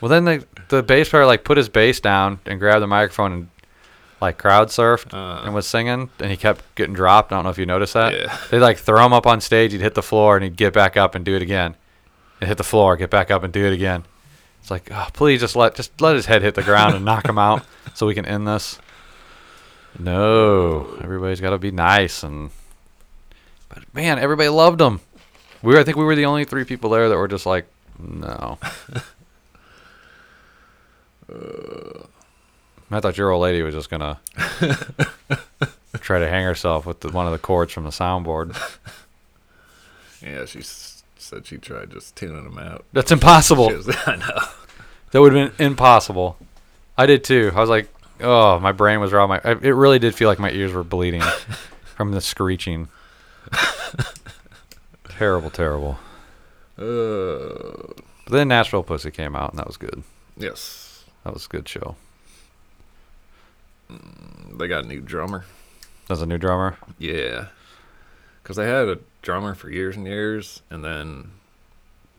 well, 0.00 0.08
then 0.10 0.24
the 0.24 0.46
the 0.68 0.82
bass 0.82 1.08
player 1.08 1.24
like 1.26 1.44
put 1.44 1.56
his 1.56 1.68
bass 1.68 2.00
down 2.00 2.38
and 2.46 2.60
grabbed 2.60 2.82
the 2.82 2.86
microphone 2.86 3.32
and 3.32 3.48
like 4.20 4.38
crowd 4.38 4.68
surfed 4.68 5.12
Uh. 5.14 5.42
and 5.44 5.54
was 5.54 5.66
singing, 5.66 6.10
and 6.20 6.30
he 6.30 6.36
kept 6.36 6.62
getting 6.74 6.94
dropped. 6.94 7.32
I 7.32 7.36
don't 7.36 7.44
know 7.44 7.50
if 7.50 7.58
you 7.58 7.66
noticed 7.66 7.94
that. 7.94 8.12
Yeah. 8.14 8.36
They 8.50 8.58
like 8.58 8.76
throw 8.78 9.04
him 9.04 9.12
up 9.14 9.26
on 9.26 9.40
stage, 9.40 9.72
he'd 9.72 9.80
hit 9.80 9.94
the 9.94 10.02
floor, 10.02 10.36
and 10.36 10.44
he'd 10.44 10.56
get 10.56 10.72
back 10.74 10.96
up 10.96 11.14
and 11.14 11.24
do 11.24 11.34
it 11.34 11.42
again, 11.42 11.74
and 12.40 12.48
hit 12.48 12.58
the 12.58 12.64
floor, 12.64 12.96
get 12.96 13.10
back 13.10 13.30
up 13.30 13.42
and 13.42 13.52
do 13.52 13.64
it 13.64 13.72
again. 13.72 14.04
It's 14.66 14.70
like, 14.72 14.90
oh, 14.90 15.06
please 15.12 15.40
just 15.40 15.54
let 15.54 15.76
just 15.76 16.00
let 16.00 16.16
his 16.16 16.26
head 16.26 16.42
hit 16.42 16.56
the 16.56 16.62
ground 16.64 16.96
and 16.96 17.04
knock 17.04 17.28
him 17.28 17.38
out 17.38 17.64
so 17.94 18.04
we 18.04 18.14
can 18.14 18.26
end 18.26 18.48
this. 18.48 18.80
No, 19.96 20.98
everybody's 21.00 21.40
got 21.40 21.50
to 21.50 21.58
be 21.58 21.70
nice 21.70 22.24
and. 22.24 22.50
But 23.68 23.84
man, 23.94 24.18
everybody 24.18 24.48
loved 24.48 24.80
him. 24.80 24.98
We 25.62 25.72
were, 25.72 25.78
I 25.78 25.84
think 25.84 25.96
we 25.96 26.02
were 26.02 26.16
the 26.16 26.24
only 26.24 26.44
three 26.44 26.64
people 26.64 26.90
there 26.90 27.08
that 27.08 27.16
were 27.16 27.28
just 27.28 27.46
like, 27.46 27.66
no. 27.96 28.58
I 32.90 32.98
thought 32.98 33.16
your 33.16 33.30
old 33.30 33.42
lady 33.42 33.62
was 33.62 33.72
just 33.72 33.88
gonna 33.88 34.18
try 36.00 36.18
to 36.18 36.28
hang 36.28 36.44
herself 36.44 36.86
with 36.86 37.02
the, 37.02 37.10
one 37.10 37.26
of 37.26 37.32
the 37.32 37.38
cords 37.38 37.72
from 37.72 37.84
the 37.84 37.90
soundboard. 37.90 38.56
Yeah, 40.20 40.44
she 40.44 40.58
s- 40.58 40.95
said 41.26 41.46
she 41.46 41.58
tried 41.58 41.90
just 41.90 42.16
tuning 42.16 42.44
them 42.44 42.58
out. 42.58 42.84
That's 42.92 43.10
impossible. 43.12 43.68
Was- 43.68 43.88
I 44.06 44.16
know. 44.16 44.38
That 45.10 45.20
would 45.20 45.34
have 45.34 45.56
been 45.58 45.66
impossible. 45.66 46.36
I 46.98 47.06
did 47.06 47.24
too. 47.24 47.52
I 47.54 47.60
was 47.60 47.68
like, 47.70 47.88
oh, 48.20 48.58
my 48.60 48.72
brain 48.72 49.00
was 49.00 49.12
raw. 49.12 49.26
My 49.26 49.40
it 49.44 49.62
really 49.74 49.98
did 49.98 50.14
feel 50.14 50.28
like 50.28 50.38
my 50.38 50.50
ears 50.50 50.72
were 50.72 50.84
bleeding 50.84 51.20
from 51.84 52.12
the 52.12 52.20
screeching. 52.20 52.88
terrible, 55.08 55.50
terrible. 55.50 55.98
Uh, 56.78 57.92
But 58.24 58.32
then 58.32 58.48
Nashville 58.48 58.82
Pussy 58.82 59.10
came 59.10 59.34
out, 59.36 59.50
and 59.50 59.58
that 59.58 59.66
was 59.66 59.76
good. 59.76 60.02
yes, 60.36 61.04
That 61.24 61.32
was 61.34 61.46
a 61.46 61.48
good 61.48 61.68
show. 61.68 61.96
they 63.88 64.68
got 64.68 64.84
a 64.84 64.88
new 64.88 65.00
drummer. 65.00 65.44
There's 66.08 66.22
a 66.22 66.26
new 66.26 66.38
drummer. 66.38 66.76
Yeah, 66.98 67.46
because 68.46 68.56
they 68.56 68.68
had 68.68 68.88
a 68.88 68.98
drummer 69.22 69.56
for 69.56 69.68
years 69.70 69.96
and 69.96 70.06
years, 70.06 70.62
and 70.70 70.84
then 70.84 71.32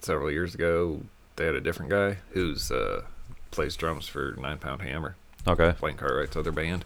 several 0.01 0.29
years 0.29 0.53
ago 0.53 0.99
they 1.37 1.45
had 1.45 1.55
a 1.55 1.61
different 1.61 1.89
guy 1.89 2.17
who's 2.31 2.69
uh, 2.69 3.03
plays 3.51 3.77
drums 3.77 4.09
for 4.09 4.35
Nine 4.37 4.57
Pound 4.57 4.81
Hammer, 4.81 5.15
Okay. 5.47 5.73
Blaine 5.79 5.95
Cartwright's 5.95 6.35
other 6.35 6.51
band. 6.51 6.83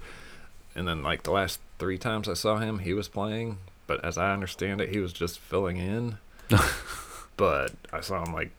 And 0.75 0.87
then 0.87 1.01
like 1.01 1.23
the 1.23 1.31
last 1.31 1.59
three 1.79 1.97
times 1.97 2.29
I 2.29 2.35
saw 2.35 2.57
him, 2.57 2.79
he 2.79 2.93
was 2.93 3.07
playing, 3.07 3.57
but 3.87 4.05
as 4.05 4.15
I 4.19 4.31
understand 4.31 4.79
it, 4.79 4.89
he 4.89 4.99
was 4.99 5.11
just 5.11 5.39
filling 5.39 5.77
in. 5.77 6.17
but 7.35 7.71
I 7.91 8.01
saw 8.01 8.23
him 8.23 8.33
like 8.33 8.51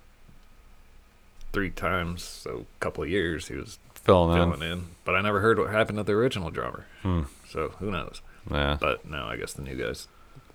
three 1.53 1.71
times, 1.71 2.23
so 2.25 2.66
a 2.77 2.81
couple 2.81 3.05
of 3.05 3.09
years 3.11 3.47
he 3.49 3.55
was 3.55 3.79
Filling 3.95 4.37
in. 4.37 4.51
filling 4.53 4.68
in. 4.73 4.85
But 5.05 5.14
I 5.14 5.21
never 5.21 5.38
heard 5.40 5.61
what 5.61 5.71
happened 5.71 5.99
to 5.99 6.03
the 6.03 6.12
original 6.14 6.51
drummer, 6.51 6.87
Hmm. 7.03 7.23
so 7.49 7.68
who 7.79 7.90
knows? 7.92 8.21
Yeah. 8.51 8.77
But 8.81 9.09
now 9.09 9.29
I 9.29 9.37
guess 9.37 9.53
the 9.53 9.62
new 9.62 9.77
guy's 9.77 10.09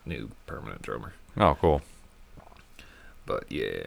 new 0.08 0.32
permanent 0.46 0.82
drummer. 0.82 1.14
Oh, 1.38 1.56
cool. 1.60 1.82
But 3.26 3.44
yeah, 3.52 3.84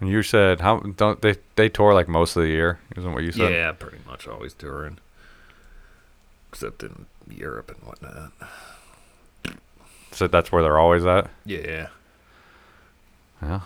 And 0.00 0.08
you 0.10 0.22
said 0.22 0.60
how 0.60 0.78
don't 0.80 1.22
they 1.22 1.36
they 1.54 1.68
tour 1.68 1.94
like 1.94 2.08
most 2.08 2.36
of 2.36 2.42
the 2.42 2.48
year? 2.48 2.80
Isn't 2.96 3.12
what 3.12 3.22
you 3.22 3.32
said? 3.32 3.52
yeah, 3.52 3.72
pretty 3.72 3.98
much 4.06 4.26
always 4.26 4.52
touring, 4.54 4.98
except 6.50 6.82
in 6.82 7.06
Europe 7.30 7.70
and 7.70 7.78
whatnot. 7.86 8.32
So 10.12 10.26
that's 10.26 10.50
where 10.50 10.62
they're 10.62 10.78
always 10.78 11.04
at. 11.04 11.30
Yeah, 11.44 11.88
Yeah. 13.42 13.60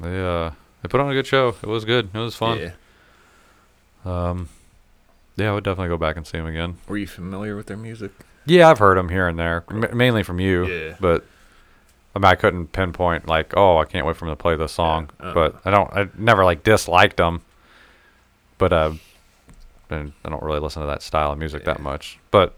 They 0.00 0.18
uh 0.20 0.50
they 0.82 0.88
put 0.88 1.00
on 1.00 1.10
a 1.10 1.14
good 1.14 1.26
show. 1.26 1.54
It 1.62 1.68
was 1.68 1.84
good. 1.84 2.08
It 2.12 2.18
was 2.18 2.34
fun. 2.34 2.58
Yeah. 2.58 2.72
Um, 4.04 4.48
yeah, 5.36 5.50
I 5.50 5.54
would 5.54 5.64
definitely 5.64 5.88
go 5.88 5.96
back 5.96 6.16
and 6.16 6.26
see 6.26 6.36
them 6.38 6.46
again. 6.46 6.76
Were 6.88 6.96
you 6.98 7.06
familiar 7.06 7.56
with 7.56 7.66
their 7.66 7.76
music? 7.76 8.12
Yeah, 8.46 8.68
I've 8.70 8.78
heard 8.78 8.98
them 8.98 9.08
here 9.08 9.26
and 9.28 9.38
there, 9.38 9.64
m- 9.70 9.96
mainly 9.96 10.22
from 10.22 10.38
you. 10.40 10.66
Yeah. 10.66 10.96
But 11.00 11.24
I 12.14 12.18
mean, 12.18 12.26
I 12.26 12.34
couldn't 12.34 12.72
pinpoint 12.72 13.26
like, 13.26 13.54
oh, 13.56 13.78
I 13.78 13.84
can't 13.86 14.06
wait 14.06 14.16
for 14.16 14.26
them 14.26 14.32
to 14.36 14.40
play 14.40 14.54
this 14.56 14.72
song. 14.72 15.10
uh-uh. 15.20 15.34
But 15.34 15.56
I 15.64 15.70
don't. 15.70 15.92
I 15.92 16.08
never 16.16 16.44
like 16.44 16.62
disliked 16.62 17.16
them. 17.16 17.42
But 18.58 18.72
uh, 18.72 18.92
I 19.90 20.10
don't 20.28 20.42
really 20.42 20.60
listen 20.60 20.80
to 20.82 20.86
that 20.86 21.02
style 21.02 21.32
of 21.32 21.38
music 21.38 21.64
that 21.64 21.80
much. 21.80 22.18
But 22.30 22.54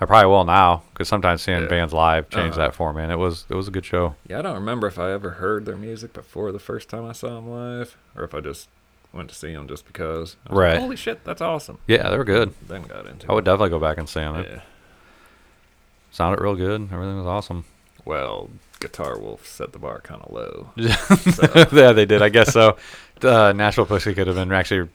I 0.00 0.06
probably 0.06 0.28
will 0.30 0.44
now 0.44 0.82
because 0.92 1.08
sometimes 1.08 1.42
seeing 1.42 1.62
Yeah. 1.62 1.68
bands 1.68 1.92
live 1.92 2.30
changed 2.30 2.58
Uh-huh. 2.58 2.68
that 2.68 2.74
for 2.74 2.92
me, 2.92 3.02
and 3.02 3.12
it 3.12 3.18
was 3.18 3.44
it 3.48 3.54
was 3.54 3.68
a 3.68 3.70
good 3.70 3.84
show. 3.84 4.14
Yeah, 4.28 4.38
I 4.38 4.42
don't 4.42 4.54
remember 4.54 4.86
if 4.86 4.98
I 4.98 5.10
ever 5.12 5.30
heard 5.30 5.66
their 5.66 5.76
music 5.76 6.12
before 6.12 6.52
the 6.52 6.58
first 6.58 6.88
time 6.88 7.04
I 7.04 7.12
saw 7.12 7.28
them 7.34 7.50
live, 7.50 7.96
or 8.16 8.24
if 8.24 8.34
I 8.34 8.40
just 8.40 8.68
went 9.12 9.28
to 9.30 9.34
see 9.34 9.52
them 9.52 9.66
just 9.66 9.84
because. 9.86 10.36
Was 10.44 10.52
like, 10.52 10.58
Right. 10.58 10.78
Holy 10.78 10.96
shit, 10.96 11.24
that's 11.24 11.42
awesome. 11.42 11.78
Yeah, 11.88 12.08
they 12.08 12.16
were 12.16 12.24
good. 12.24 12.54
Then 12.68 12.82
got 12.82 13.06
into. 13.06 13.28
I 13.28 13.34
would 13.34 13.42
it. 13.44 13.46
definitely 13.46 13.70
go 13.70 13.78
back 13.80 13.98
and 13.98 14.08
see 14.08 14.20
them. 14.20 14.36
Yeah. 14.48 14.60
Sounded 16.10 16.40
real 16.42 16.54
good. 16.54 16.88
Everything 16.92 17.16
was 17.16 17.26
awesome. 17.26 17.64
Well, 18.04 18.50
Guitar 18.80 19.18
Wolf 19.18 19.46
set 19.46 19.72
the 19.72 19.78
bar 19.78 20.00
kind 20.00 20.22
of 20.22 20.32
low. 20.32 20.70
yeah, 20.76 21.92
they 21.92 22.06
did. 22.06 22.22
I 22.22 22.28
guess 22.28 22.52
so. 22.52 22.76
Uh, 23.22 23.52
Nashville 23.52 23.86
Pussy 23.86 24.14
could 24.14 24.26
have 24.26 24.36
been 24.36 24.52
actually 24.52 24.88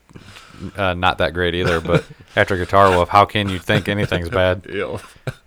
uh, 0.76 0.94
not 0.94 1.20
that 1.20 1.34
great 1.34 1.56
either. 1.56 1.80
But 1.80 2.06
after 2.36 2.58
Guitar 2.58 2.90
Wolf, 2.90 3.10
how 3.10 3.26
can 3.26 3.50
you 3.50 3.60
think 3.60 3.88
anything's 3.88 4.30
bad? 4.30 4.66
Ew. 4.70 5.00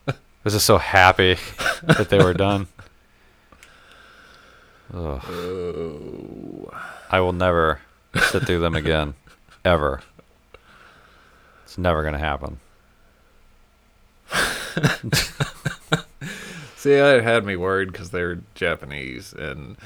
I 0.07 0.15
was 0.45 0.55
just 0.55 0.67
so 0.67 0.79
happy 0.79 1.37
that 1.83 2.09
they 2.09 2.19
were 2.19 2.35
done. 2.35 2.69
Ugh. 4.95 5.23
Oh. 5.29 6.71
I 7.11 7.21
will 7.21 7.33
never 7.33 7.81
sit 8.31 8.47
through 8.47 8.61
them 8.61 8.75
again, 8.75 9.15
ever. 9.65 10.01
It's 11.65 11.77
never 11.77 12.03
gonna 12.03 12.19
happen. 12.19 12.61
See, 16.79 16.93
it 16.93 17.25
had 17.25 17.45
me 17.45 17.57
worried 17.57 17.91
because 17.91 18.11
they're 18.11 18.39
Japanese, 18.55 19.33
and 19.33 19.77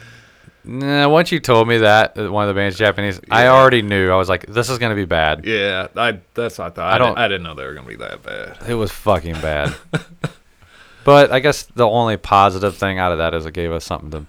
Nah, 0.65 1.09
once 1.09 1.33
you 1.33 1.41
told 1.41 1.67
me 1.67 1.79
that 1.79 2.17
uh, 2.19 2.31
one 2.31 2.47
of 2.49 2.55
the 2.55 2.59
band's 2.59 2.77
Japanese, 2.79 3.19
I 3.31 3.45
Yeah. 3.45 3.53
already 3.53 3.81
knew. 3.83 4.11
I 4.11 4.17
was 4.17 4.29
like, 4.29 4.47
this 4.47 4.69
is 4.69 4.79
gonna 4.79 4.95
be 4.95 5.07
bad. 5.07 5.45
yeah, 5.45 5.89
I 5.97 6.19
that's 6.35 6.59
what 6.59 6.67
I 6.67 6.71
thought. 6.71 6.93
I 6.93 6.99
don't- 6.99 7.09
didn't, 7.09 7.19
I 7.19 7.29
didn't 7.29 7.43
know 7.45 7.55
they 7.55 7.65
were 7.65 7.75
gonna 7.75 7.89
be 7.89 7.97
that 7.97 8.23
bad. 8.23 8.59
It 8.69 8.75
was 8.75 8.93
fucking 8.93 9.41
bad. 9.41 9.75
but 11.05 11.33
I 11.33 11.41
guess 11.41 11.63
the 11.65 11.89
only 11.89 12.17
positive 12.17 12.77
thing 12.77 12.99
out 12.99 13.11
of 13.11 13.19
that 13.19 13.35
is 13.35 13.47
it 13.47 13.55
gave 13.55 13.73
us 13.73 13.85
something 13.85 14.11
to 14.11 14.27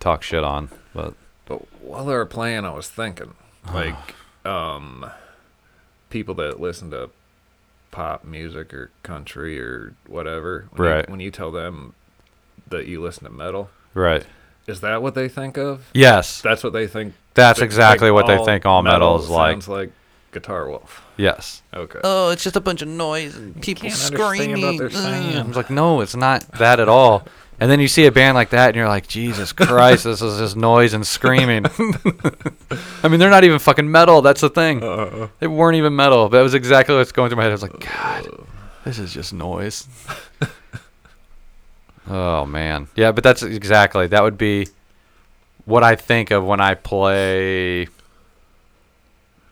talk 0.00 0.22
shit 0.22 0.44
on. 0.44 0.70
But 0.94 1.14
But 1.46 1.58
while 1.82 2.04
they 2.06 2.14
were 2.14 2.24
playing, 2.26 2.64
I 2.64 2.70
was 2.72 2.88
thinking, 2.88 3.34
like, 3.74 3.96
um, 4.46 5.04
people 6.10 6.34
that 6.36 6.60
listen 6.60 6.90
to 6.92 7.10
pop 7.90 8.24
music 8.24 8.72
or 8.72 8.90
country 9.02 9.60
or 9.60 9.94
whatever, 10.06 10.66
when 10.70 10.88
Right. 10.88 11.04
You, 11.08 11.12
when 11.12 11.20
you 11.20 11.30
tell 11.30 11.50
them 11.50 11.94
that 12.68 12.86
you 12.86 13.00
listen 13.02 13.24
to 13.24 13.30
metal, 13.30 13.70
right, 13.94 14.24
is 14.66 14.80
that 14.80 15.02
what 15.02 15.14
they 15.14 15.28
think 15.28 15.56
of? 15.58 15.88
yes, 15.94 16.40
That's 16.42 16.62
what 16.64 16.72
they 16.72 16.86
think. 16.86 17.14
that's 17.34 17.60
they 17.60 17.64
exactly 17.66 18.08
think 18.08 18.14
what 18.14 18.26
they 18.26 18.42
think 18.44 18.66
all 18.66 18.82
metal 18.82 19.18
is 19.20 19.28
like. 19.28 19.52
Sounds 19.54 19.68
like 19.68 19.92
Guitar 20.32 20.68
Wolf. 20.68 21.02
Yes. 21.16 21.62
Okay. 21.72 22.00
Oh, 22.02 22.30
it's 22.30 22.42
just 22.42 22.56
a 22.56 22.60
bunch 22.60 22.82
of 22.82 22.88
noise 22.88 23.36
and 23.36 23.60
people 23.62 23.88
can't 23.88 23.94
understand 23.94 24.60
what 24.62 24.78
they're 24.78 24.90
saying. 24.90 25.36
I 25.38 25.42
was 25.42 25.56
like, 25.56 25.70
no, 25.70 26.00
it's 26.00 26.16
not 26.16 26.42
that 26.58 26.80
at 26.80 26.88
all. 26.88 27.24
And 27.60 27.70
then 27.70 27.78
you 27.78 27.86
see 27.86 28.04
a 28.06 28.10
band 28.10 28.34
like 28.34 28.50
that, 28.50 28.66
and 28.70 28.76
you're 28.76 28.88
like, 28.88 29.06
Jesus 29.06 29.52
Christ, 29.60 30.02
this 30.02 30.20
is 30.20 30.40
just 30.40 30.56
noise 30.56 30.92
and 30.92 31.06
screaming. 31.06 31.66
I 33.02 33.08
mean, 33.08 33.20
they're 33.20 33.30
not 33.30 33.44
even 33.44 33.60
fucking 33.60 33.88
metal. 33.88 34.22
That's 34.22 34.40
the 34.40 34.50
thing. 34.50 34.82
Uh, 34.82 35.28
They 35.38 35.46
weren't 35.46 35.76
even 35.76 35.94
metal. 35.94 36.28
That 36.28 36.40
was 36.40 36.54
exactly 36.54 36.96
what's 36.96 37.12
going 37.12 37.30
through 37.30 37.36
my 37.36 37.44
head. 37.44 37.50
I 37.50 37.54
was 37.54 37.62
like, 37.62 37.78
God, 37.78 38.44
this 38.84 38.98
is 38.98 39.12
just 39.14 39.32
noise. 39.32 39.86
oh 42.08 42.44
man, 42.46 42.88
yeah, 42.96 43.12
but 43.12 43.24
that's 43.24 43.42
exactly 43.42 44.06
that 44.08 44.22
would 44.22 44.38
be 44.38 44.68
what 45.64 45.82
I 45.82 45.94
think 45.96 46.30
of 46.30 46.44
when 46.44 46.60
I 46.60 46.74
play. 46.74 47.88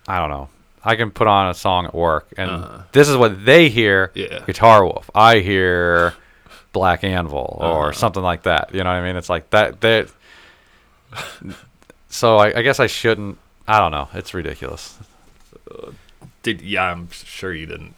I 0.08 0.18
don't 0.18 0.30
know. 0.30 0.48
I 0.84 0.96
can 0.96 1.10
put 1.12 1.28
on 1.28 1.48
a 1.48 1.54
song 1.54 1.86
at 1.86 1.94
work, 1.94 2.32
and 2.36 2.50
Uh-huh. 2.50 2.82
this 2.92 3.08
is 3.08 3.16
what 3.16 3.44
they 3.44 3.68
hear. 3.68 4.10
Yeah. 4.14 4.40
Guitar 4.44 4.84
Wolf. 4.84 5.08
I 5.14 5.38
hear 5.38 6.14
Black 6.72 7.04
Anvil 7.04 7.56
or 7.60 7.90
Uh-huh. 7.90 7.92
something 7.92 8.22
like 8.22 8.42
that. 8.42 8.70
You 8.74 8.82
know 8.82 8.90
what 8.90 8.96
I 8.96 9.02
mean? 9.06 9.16
It's 9.16 9.30
like 9.30 9.48
that. 9.50 9.80
That. 9.80 10.08
so 12.08 12.36
I, 12.36 12.58
I 12.58 12.62
guess 12.62 12.80
I 12.80 12.86
shouldn't. 12.88 13.38
I 13.68 13.78
don't 13.78 13.92
know. 13.92 14.08
It's 14.14 14.34
ridiculous. 14.34 14.98
did 16.42 16.60
yeah? 16.62 16.82
I'm 16.90 17.08
sure 17.12 17.54
you 17.54 17.66
didn't 17.66 17.94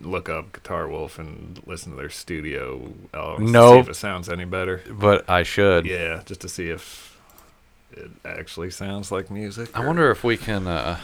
look 0.00 0.28
up 0.28 0.52
Guitar 0.52 0.88
Wolf 0.88 1.18
and 1.18 1.62
listen 1.66 1.90
to 1.92 1.96
their 1.96 2.10
studio 2.10 2.92
albums 3.12 3.48
to 3.48 3.52
No. 3.52 3.72
see 3.74 3.78
if 3.80 3.88
it 3.88 3.94
sounds 3.96 4.28
any 4.28 4.44
better. 4.44 4.82
But 4.90 5.28
I 5.30 5.42
should. 5.42 5.86
Yeah, 5.86 6.22
just 6.26 6.40
to 6.42 6.48
see 6.48 6.68
if 6.70 7.18
it 7.92 8.10
actually 8.24 8.70
sounds 8.70 9.12
like 9.12 9.30
music. 9.30 9.70
I 9.76 9.82
or- 9.82 9.86
wonder 9.86 10.10
if 10.10 10.24
we 10.24 10.36
can. 10.36 10.66
Uh, 10.66 10.98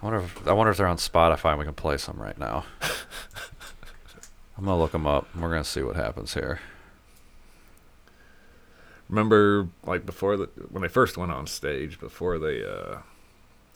I 0.00 0.04
wonder. 0.06 0.20
If, 0.20 0.46
I 0.46 0.52
wonder 0.52 0.70
if 0.70 0.76
they're 0.76 0.86
on 0.86 0.96
Spotify 0.98 1.50
and 1.50 1.58
we 1.58 1.64
can 1.64 1.74
play 1.74 1.96
some 1.96 2.16
right 2.20 2.38
now. 2.38 2.64
I'm 4.56 4.64
gonna 4.64 4.78
look 4.78 4.92
them 4.92 5.06
up. 5.06 5.28
and 5.34 5.42
We're 5.42 5.50
gonna 5.50 5.64
see 5.64 5.82
what 5.82 5.96
happens 5.96 6.34
here. 6.34 6.60
Remember, 9.08 9.68
like 9.84 10.04
before 10.04 10.36
the 10.36 10.46
when 10.70 10.82
they 10.82 10.88
first 10.88 11.16
went 11.16 11.32
on 11.32 11.46
stage, 11.46 11.98
before 11.98 12.38
they 12.38 12.62
uh, 12.64 12.98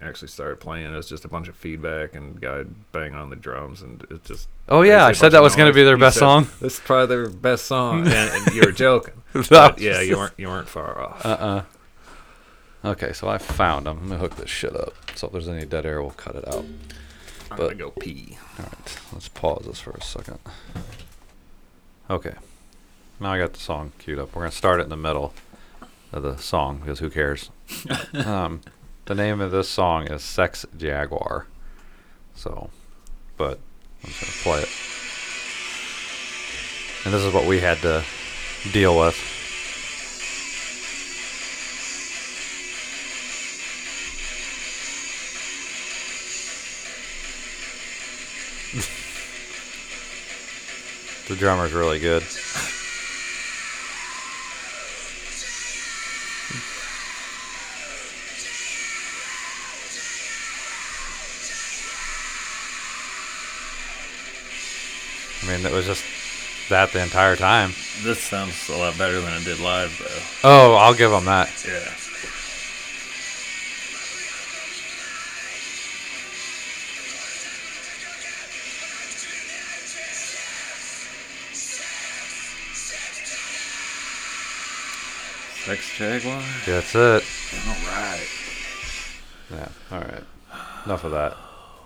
actually 0.03 0.29
started 0.29 0.61
playing, 0.61 0.93
it 0.93 0.97
was 0.97 1.09
just 1.09 1.25
a 1.25 1.29
bunch 1.29 1.49
of 1.49 1.57
feedback 1.57 2.15
and 2.15 2.41
guy 2.41 2.65
banging 2.93 3.15
on 3.15 3.31
the 3.31 3.37
drums, 3.37 3.83
and 3.83 4.05
it 4.11 4.25
just. 4.25 4.49
Oh 4.69 4.83
yeah, 4.83 5.07
I 5.07 5.13
said 5.13 5.31
that 5.31 5.43
was 5.43 5.57
gonna 5.57 5.73
be 5.73 5.83
their 5.85 5.97
best 5.97 6.17
said, 6.17 6.21
song. 6.21 6.49
This 6.61 6.75
is 6.75 6.81
probably 6.81 7.07
their 7.07 7.29
best 7.29 7.67
song, 7.67 8.01
and, 8.07 8.09
and 8.09 8.55
you 8.55 8.63
were 8.63 8.73
joking. 8.73 9.15
But 9.49 9.81
yeah, 9.81 10.01
you 10.03 10.19
weren't 10.19 10.35
you 10.37 10.49
weren't 10.49 10.69
far 10.69 11.01
off. 11.01 11.25
Uh 11.25 11.29
uh 11.29 11.63
Okay, 12.85 13.13
so 13.13 13.29
I 13.29 13.39
found 13.39 13.87
them. 13.87 13.99
I'm 13.99 14.09
gonna 14.09 14.21
hook 14.21 14.37
this 14.37 14.51
shit 14.51 14.77
up. 14.77 14.95
So 15.15 15.29
if 15.29 15.33
there's 15.33 15.49
any 15.49 15.65
dead 15.65 15.87
air, 15.87 16.03
we'll 16.03 16.11
cut 16.11 16.37
it 16.37 16.47
out. 16.47 16.65
I'm 16.65 17.57
but- 17.57 17.59
gonna 17.59 17.75
go 17.77 17.91
pee. 17.91 18.37
All 18.59 18.65
right, 18.67 18.99
let's 19.13 19.29
pause 19.29 19.65
this 19.67 19.81
for 19.81 19.93
a 19.93 20.03
second. 20.03 20.39
Okay, 22.11 22.35
now 23.21 23.33
I 23.33 23.39
got 23.39 23.55
the 23.55 23.61
song 23.61 23.93
queued 23.99 24.19
up. 24.19 24.35
We're 24.35 24.43
gonna 24.43 24.53
start 24.53 24.81
it 24.81 24.85
in 24.85 24.91
the 24.91 24.97
middle 24.97 25.33
of 26.13 26.23
the 26.23 26.37
song 26.37 26.81
because 26.81 26.99
who 26.99 27.09
cares? 27.09 27.51
um, 28.15 28.61
the 29.05 29.15
name 29.15 29.41
of 29.41 29.51
this 29.51 29.69
song 29.69 30.07
is 30.09 30.23
"Sex 30.23 30.65
Jaguar." 30.77 31.47
So, 32.35 32.71
but 33.37 33.59
I'm 34.05 34.11
just 34.11 34.45
gonna 34.45 34.57
play 34.57 34.63
it, 34.63 34.69
and 37.05 37.15
this 37.15 37.23
is 37.23 37.33
what 37.35 37.47
we 37.47 37.61
had 37.61 37.79
to 37.79 38.05
deal 38.73 38.99
with. 38.99 39.17
The 51.29 51.37
drummer's 51.37 51.73
really 51.73 52.01
good. 52.01 52.25
Mean, 65.57 65.67
it 65.67 65.73
was 65.73 65.87
just 65.87 66.05
that 66.69 66.93
the 66.93 67.03
entire 67.03 67.37
time. 67.37 67.73
This 68.03 68.21
sounds 68.21 68.69
a 68.69 68.77
lot 68.77 68.97
better 68.97 69.21
than 69.21 69.35
it 69.35 69.45
did 69.45 69.61
live, 69.61 69.97
though. 69.99 70.49
Oh, 70.49 70.75
I'll 70.75 70.95
give 70.95 71.11
them 71.11 71.25
that. 71.27 71.49
Yeah. 71.67 71.95
Sex 85.65 85.97
Jaguar. 85.97 86.43
That's 86.67 86.95
it. 86.95 87.25
All 87.69 87.75
right. 87.87 88.29
Yeah. 89.51 89.69
All 89.93 90.01
right. 90.01 90.25
Enough 90.87 91.05
of 91.05 91.13
that. 91.13 91.37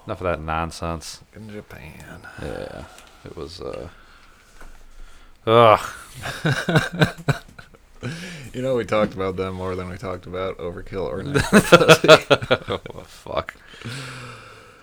Enough 0.06 0.20
of 0.20 0.24
that 0.24 0.40
nonsense. 0.40 1.22
In 1.34 1.50
Japan. 1.50 2.20
Yeah. 2.40 2.84
It 3.26 3.36
was. 3.36 3.60
uh 3.60 3.88
Ugh. 5.46 5.80
You 8.52 8.62
know, 8.62 8.76
we 8.76 8.84
talked 8.84 9.14
about 9.14 9.36
them 9.36 9.54
more 9.54 9.74
than 9.74 9.88
we 9.88 9.96
talked 9.96 10.26
about 10.26 10.58
Overkill 10.58 11.06
or 11.06 11.22
oh, 12.94 13.02
fuck. 13.04 13.54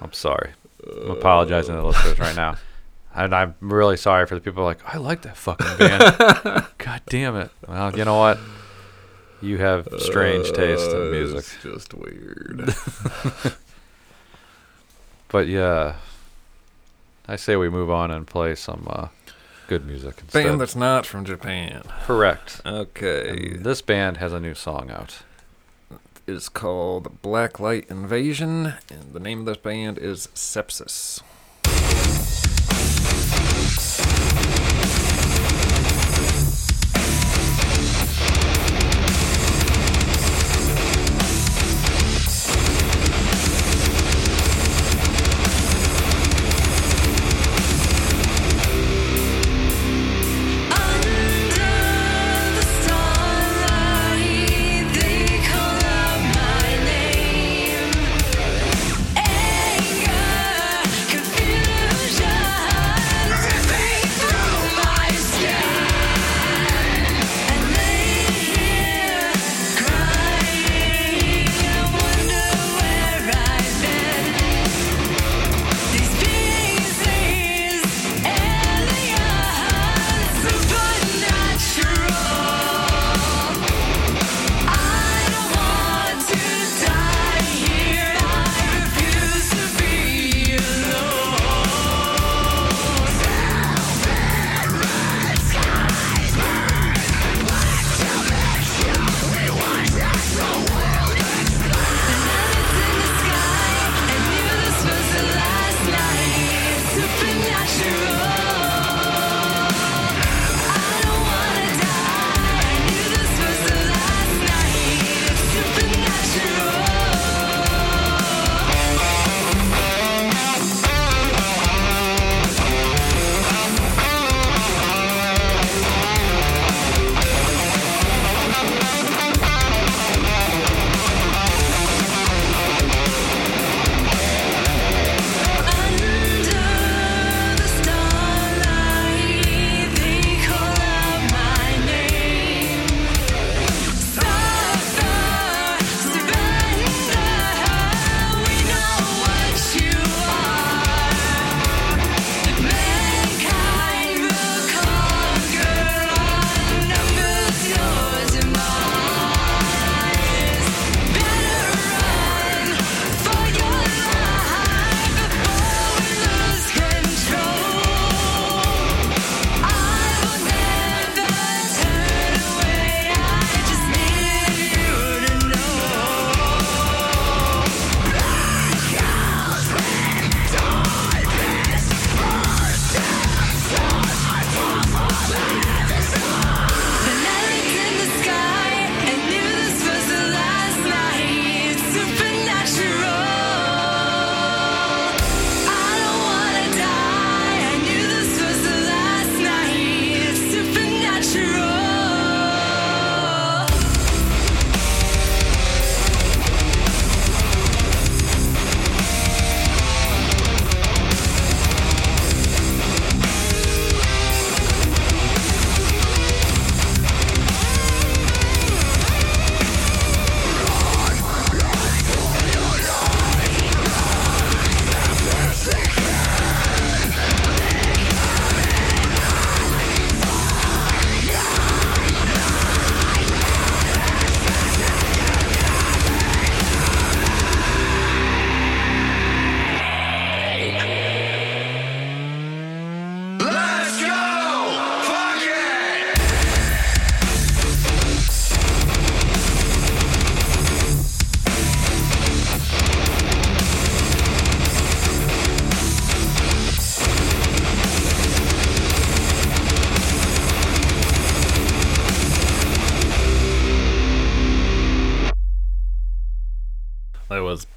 I'm 0.02 0.12
sorry. 0.12 0.52
I'm 0.86 1.12
apologizing 1.12 1.74
to 1.74 1.82
the 1.82 1.88
listeners 1.88 2.20
right 2.20 2.36
now. 2.36 2.58
And 3.16 3.34
I'm 3.34 3.56
really 3.62 3.96
sorry 3.98 4.26
for 4.28 4.36
the 4.36 4.42
people 4.42 4.64
like, 4.64 4.80
I 4.94 4.98
like 4.98 5.22
that 5.22 5.38
fucking 5.38 5.78
band. 5.78 6.02
God 6.80 7.02
damn 7.08 7.36
it. 7.38 7.50
Well, 7.68 7.98
you 7.98 8.04
know 8.04 8.18
what? 8.18 8.40
You 9.42 9.58
have 9.60 9.88
strange 10.00 10.52
taste 10.52 10.92
in 10.92 11.02
Uh, 11.08 11.12
music. 11.12 11.38
It's 11.40 11.58
just 11.64 11.94
weird. 11.94 12.76
But 15.30 15.48
yeah, 15.48 15.96
I 17.28 17.38
say 17.38 17.56
we 17.56 17.70
move 17.70 17.90
on 17.90 18.12
and 18.12 18.28
play 18.28 18.54
some 18.56 18.86
uh, 18.90 19.08
good 19.68 19.86
music 19.86 20.20
instead. 20.20 20.44
Band 20.44 20.62
that's 20.62 20.76
not 20.76 21.06
from 21.06 21.24
Japan. 21.24 21.84
Correct. 22.06 22.62
Okay. 22.66 23.54
And 23.56 23.64
this 23.66 23.82
band 23.82 24.18
has 24.18 24.34
a 24.34 24.40
new 24.40 24.54
song 24.54 24.92
out. 24.92 25.20
It's 26.28 26.50
called 26.50 27.22
Black 27.22 27.60
Light 27.60 27.86
Invasion, 27.90 28.74
and 28.90 29.14
the 29.14 29.20
name 29.20 29.42
of 29.42 29.46
this 29.46 29.58
band 29.58 29.98
is 29.98 30.28
Sepsis. 30.34 31.22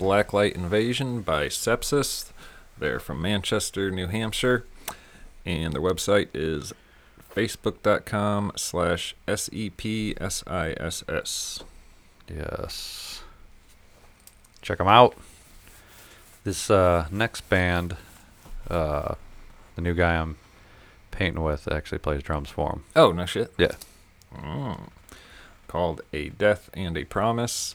Blacklight 0.07 0.55
Invasion 0.55 1.21
by 1.23 1.47
Sepsis. 1.47 2.31
They're 2.79 3.01
from 3.01 3.21
Manchester, 3.21 3.90
New 3.90 4.07
Hampshire. 4.07 4.64
And 5.45 5.73
their 5.73 5.81
website 5.81 6.29
is 6.33 6.73
facebook.com 7.35 8.53
slash 8.55 9.16
S-E-P-S-I-S-S. 9.27 9.75
Yes. 12.29 13.23
Check 14.62 14.79
them 14.79 14.87
out. 14.87 15.16
This 16.45 16.71
uh, 16.71 17.09
next 17.11 17.40
band, 17.51 17.97
uh, 18.71 19.16
the 19.75 19.83
new 19.83 19.95
guy 19.95 20.19
I'm 20.19 20.37
painting 21.11 21.42
with 21.42 21.66
actually 21.66 21.99
plays 21.99 22.23
drums 22.23 22.51
for 22.51 22.75
him. 22.75 22.85
Oh, 22.95 23.11
no 23.11 23.27
shit. 23.27 23.53
Yeah. 23.59 23.75
Called 25.66 26.03
A 26.12 26.29
Death 26.29 26.71
and 26.75 26.97
a 26.97 27.03
Promise. 27.03 27.75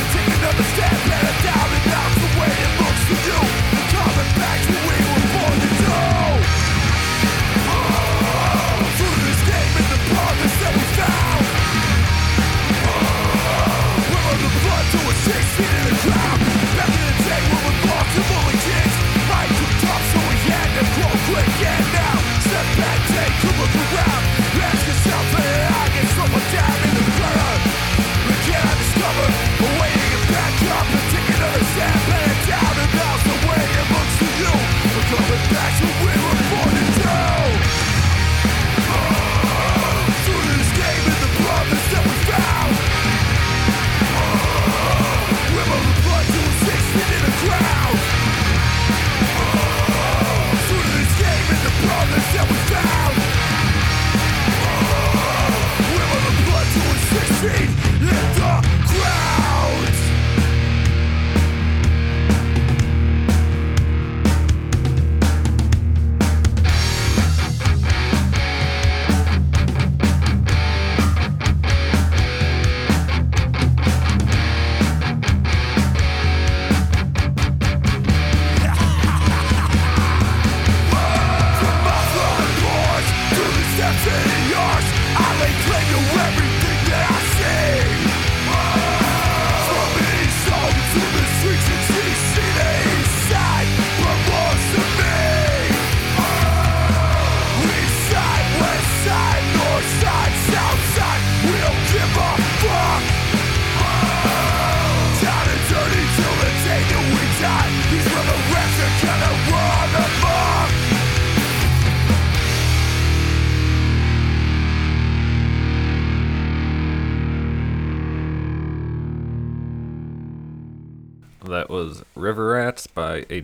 This 15.23 15.59
is 15.59 16.10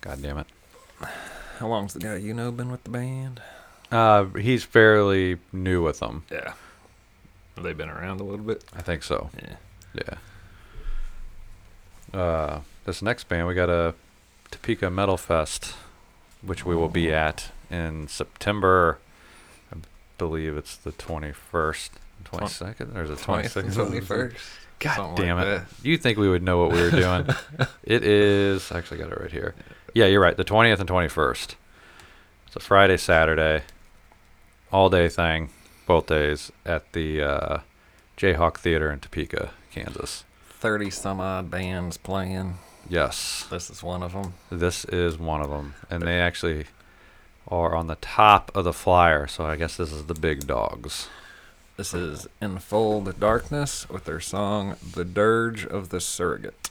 God 0.00 0.22
damn 0.22 0.38
it. 0.38 0.46
How 1.58 1.68
long's 1.68 1.92
the 1.92 2.00
guy 2.00 2.16
you 2.16 2.32
know 2.32 2.50
been 2.50 2.70
with 2.70 2.84
the 2.84 2.90
band? 2.90 3.42
Uh, 3.92 4.24
he's 4.24 4.64
fairly 4.64 5.36
new 5.52 5.82
with 5.82 5.98
them. 5.98 6.24
Yeah. 6.32 6.54
Have 7.56 7.64
they 7.64 7.74
been 7.74 7.90
around 7.90 8.20
a 8.20 8.24
little 8.24 8.46
bit? 8.46 8.64
I 8.74 8.80
think 8.80 9.02
so. 9.02 9.28
Yeah. 9.36 9.56
Yeah. 12.14 12.18
Uh, 12.18 12.60
this 12.86 13.02
next 13.02 13.28
band, 13.28 13.46
we 13.46 13.52
got 13.52 13.68
a 13.68 13.94
Topeka 14.50 14.88
Metal 14.88 15.18
Fest, 15.18 15.74
which 16.40 16.64
we 16.64 16.74
will 16.74 16.88
be 16.88 17.12
at 17.12 17.50
in 17.70 18.08
September. 18.08 18.98
I 19.72 19.76
believe 20.18 20.56
it's 20.56 20.76
the 20.76 20.92
21st, 20.92 21.90
22nd, 22.24 22.96
or 22.96 23.02
is 23.04 23.10
it 23.10 23.18
22nd? 23.18 23.72
21st. 23.72 24.34
God 24.78 24.94
Something 24.96 25.24
damn 25.26 25.36
like 25.38 25.46
it. 25.46 25.48
that. 25.60 25.66
You 25.82 25.96
think 25.96 26.18
we 26.18 26.28
would 26.28 26.42
know 26.42 26.58
what 26.58 26.72
we 26.72 26.82
were 26.82 26.90
doing. 26.90 27.26
it 27.84 28.04
is, 28.04 28.70
I 28.70 28.78
actually 28.78 28.98
got 28.98 29.10
it 29.10 29.18
right 29.20 29.32
here. 29.32 29.54
Yeah, 29.94 30.04
you're 30.06 30.20
right. 30.20 30.36
The 30.36 30.44
20th 30.44 30.80
and 30.80 30.88
21st. 30.88 31.54
It's 32.46 32.56
a 32.56 32.60
Friday, 32.60 32.98
Saturday, 32.98 33.62
all 34.70 34.90
day 34.90 35.08
thing, 35.08 35.48
both 35.86 36.06
days 36.06 36.52
at 36.66 36.92
the 36.92 37.22
uh, 37.22 37.58
Jayhawk 38.18 38.58
Theater 38.58 38.90
in 38.92 39.00
Topeka, 39.00 39.50
Kansas. 39.72 40.24
30 40.50 40.90
some 40.90 41.20
odd 41.20 41.50
bands 41.50 41.96
playing. 41.96 42.58
Yes, 42.88 43.46
This 43.50 43.68
is 43.70 43.82
one 43.82 44.02
of 44.02 44.12
them. 44.12 44.34
this 44.50 44.84
is 44.84 45.18
one 45.18 45.40
of 45.40 45.48
them. 45.50 45.74
And 45.90 46.02
they 46.02 46.20
actually 46.20 46.66
are 47.48 47.74
on 47.74 47.86
the 47.86 47.96
top 47.96 48.50
of 48.54 48.64
the 48.64 48.72
flyer, 48.72 49.26
so 49.26 49.44
I 49.44 49.56
guess 49.56 49.76
this 49.76 49.92
is 49.92 50.06
the 50.06 50.14
big 50.14 50.46
dogs. 50.46 51.08
This 51.76 51.92
is 51.92 52.26
Enfold 52.40 53.20
Darkness 53.20 53.88
with 53.88 54.04
their 54.04 54.20
song 54.20 54.76
The 54.94 55.04
Dirge 55.04 55.66
of 55.66 55.90
the 55.90 56.00
Surrogate. 56.00 56.70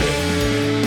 Yeah. 0.00 0.77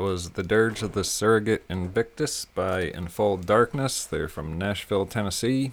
That 0.00 0.06
was 0.06 0.30
The 0.30 0.42
Dirge 0.42 0.82
of 0.82 0.94
the 0.94 1.04
Surrogate 1.04 1.62
Invictus 1.68 2.46
by 2.46 2.84
Enfold 2.84 3.44
Darkness. 3.44 4.06
They're 4.06 4.28
from 4.30 4.56
Nashville, 4.56 5.04
Tennessee. 5.04 5.72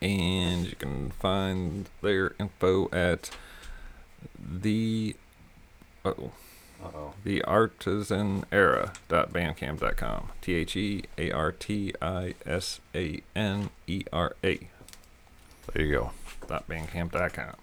And 0.00 0.64
you 0.64 0.76
can 0.76 1.10
find 1.10 1.88
their 2.00 2.36
info 2.38 2.88
at 2.92 3.30
the 4.40 5.16
uh-oh, 6.04 6.30
Uh-oh. 6.80 7.14
the 7.24 7.42
artisan 7.42 8.44
era.bandcamp.com. 8.52 10.28
T 10.40 10.54
H 10.54 10.76
E 10.76 11.02
A 11.18 11.32
R 11.32 11.50
T 11.50 11.92
I 12.00 12.34
S 12.46 12.78
A 12.94 13.20
N 13.34 13.70
E 13.88 14.04
R 14.12 14.36
A 14.44 14.68
There 15.72 15.84
you 15.84 15.90
go. 15.92 16.10
dot 16.46 16.68
bandcamp.com. 16.68 17.56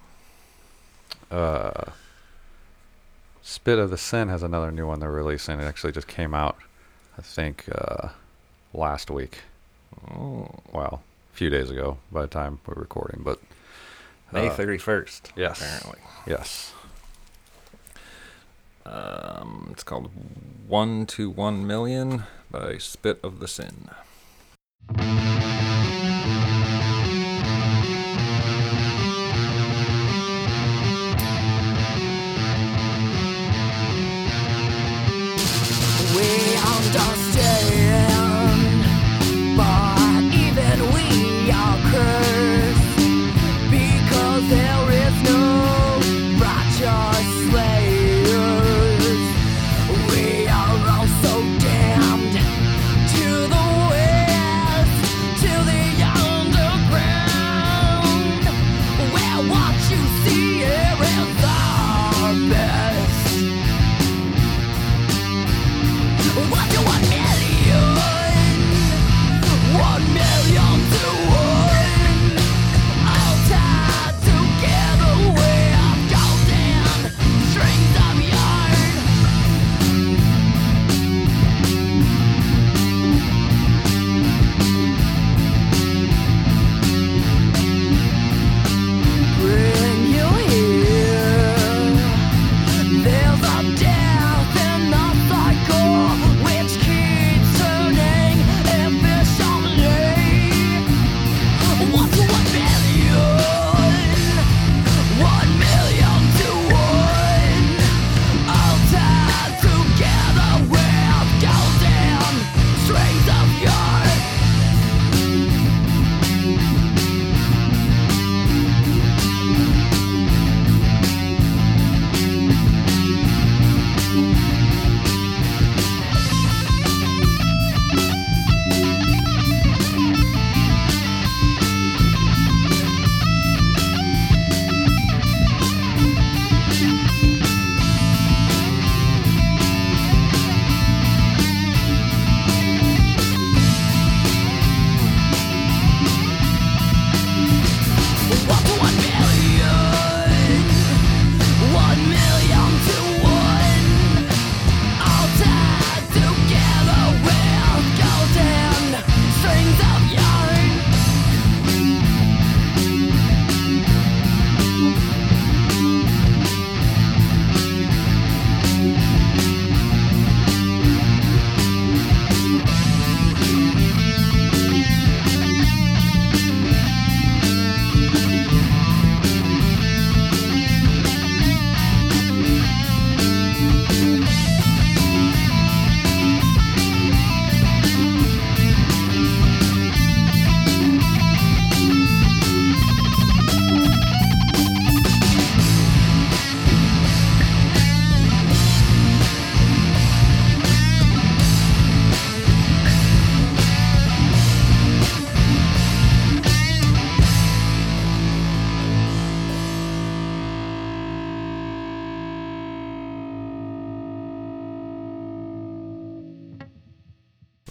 Uh, 1.31 1.91
Spit 3.47 3.77
of 3.77 3.91
the 3.91 3.97
Sin 3.97 4.27
has 4.29 4.41
another 4.41 4.71
new 4.71 4.87
one 4.87 4.99
they're 4.99 5.11
releasing. 5.11 5.59
It 5.59 5.65
actually 5.65 5.91
just 5.93 6.07
came 6.07 6.33
out, 6.33 6.57
I 7.15 7.21
think, 7.21 7.65
uh, 7.71 8.07
last 8.73 9.11
week. 9.11 9.41
Oh, 10.09 10.49
Well, 10.73 11.03
a 11.31 11.37
few 11.37 11.51
days 11.51 11.69
ago 11.69 11.99
by 12.11 12.21
the 12.23 12.27
time 12.27 12.57
we're 12.65 12.73
recording, 12.73 13.21
but 13.23 13.39
May 14.31 14.47
uh, 14.49 14.55
31st. 14.55 15.29
yes. 15.35 15.61
Apparently. 15.61 15.99
yes. 16.25 16.73
Um, 18.83 19.69
it's 19.71 19.83
called 19.83 20.09
One 20.67 21.05
to 21.07 21.29
One 21.29 21.67
Million 21.67 22.23
by 22.49 22.79
Spit 22.79 23.19
of 23.23 23.39
the 23.39 23.47
Sin. 23.47 23.89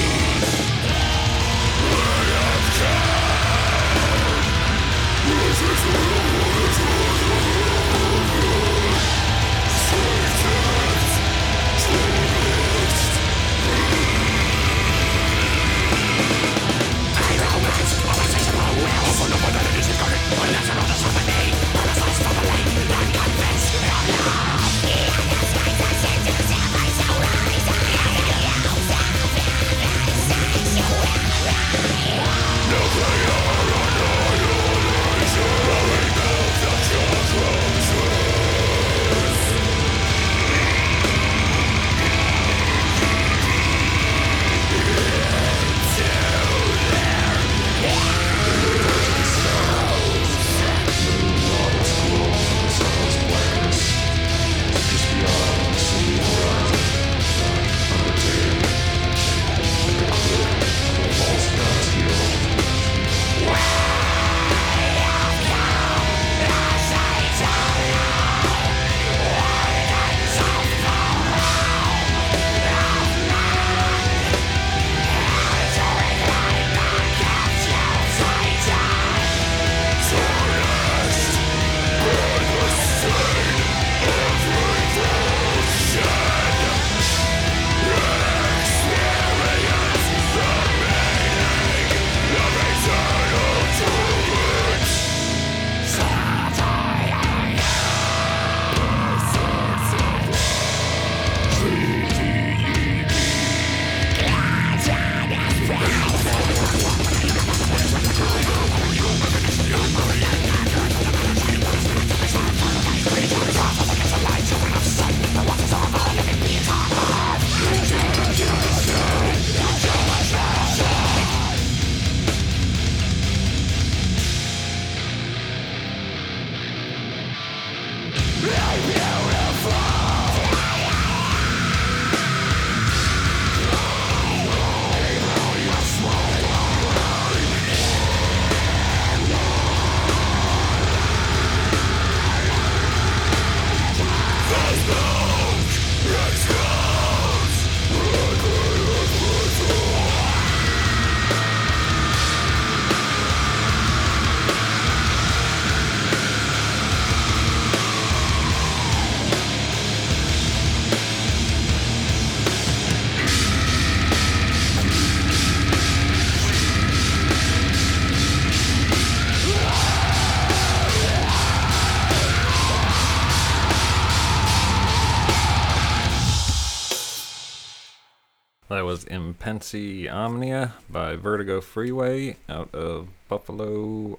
Impensi 179.61 180.11
Omnia 180.11 180.73
by 180.89 181.15
Vertigo 181.15 181.61
Freeway 181.61 182.35
out 182.49 182.73
of 182.73 183.09
Buffalo 183.29 184.17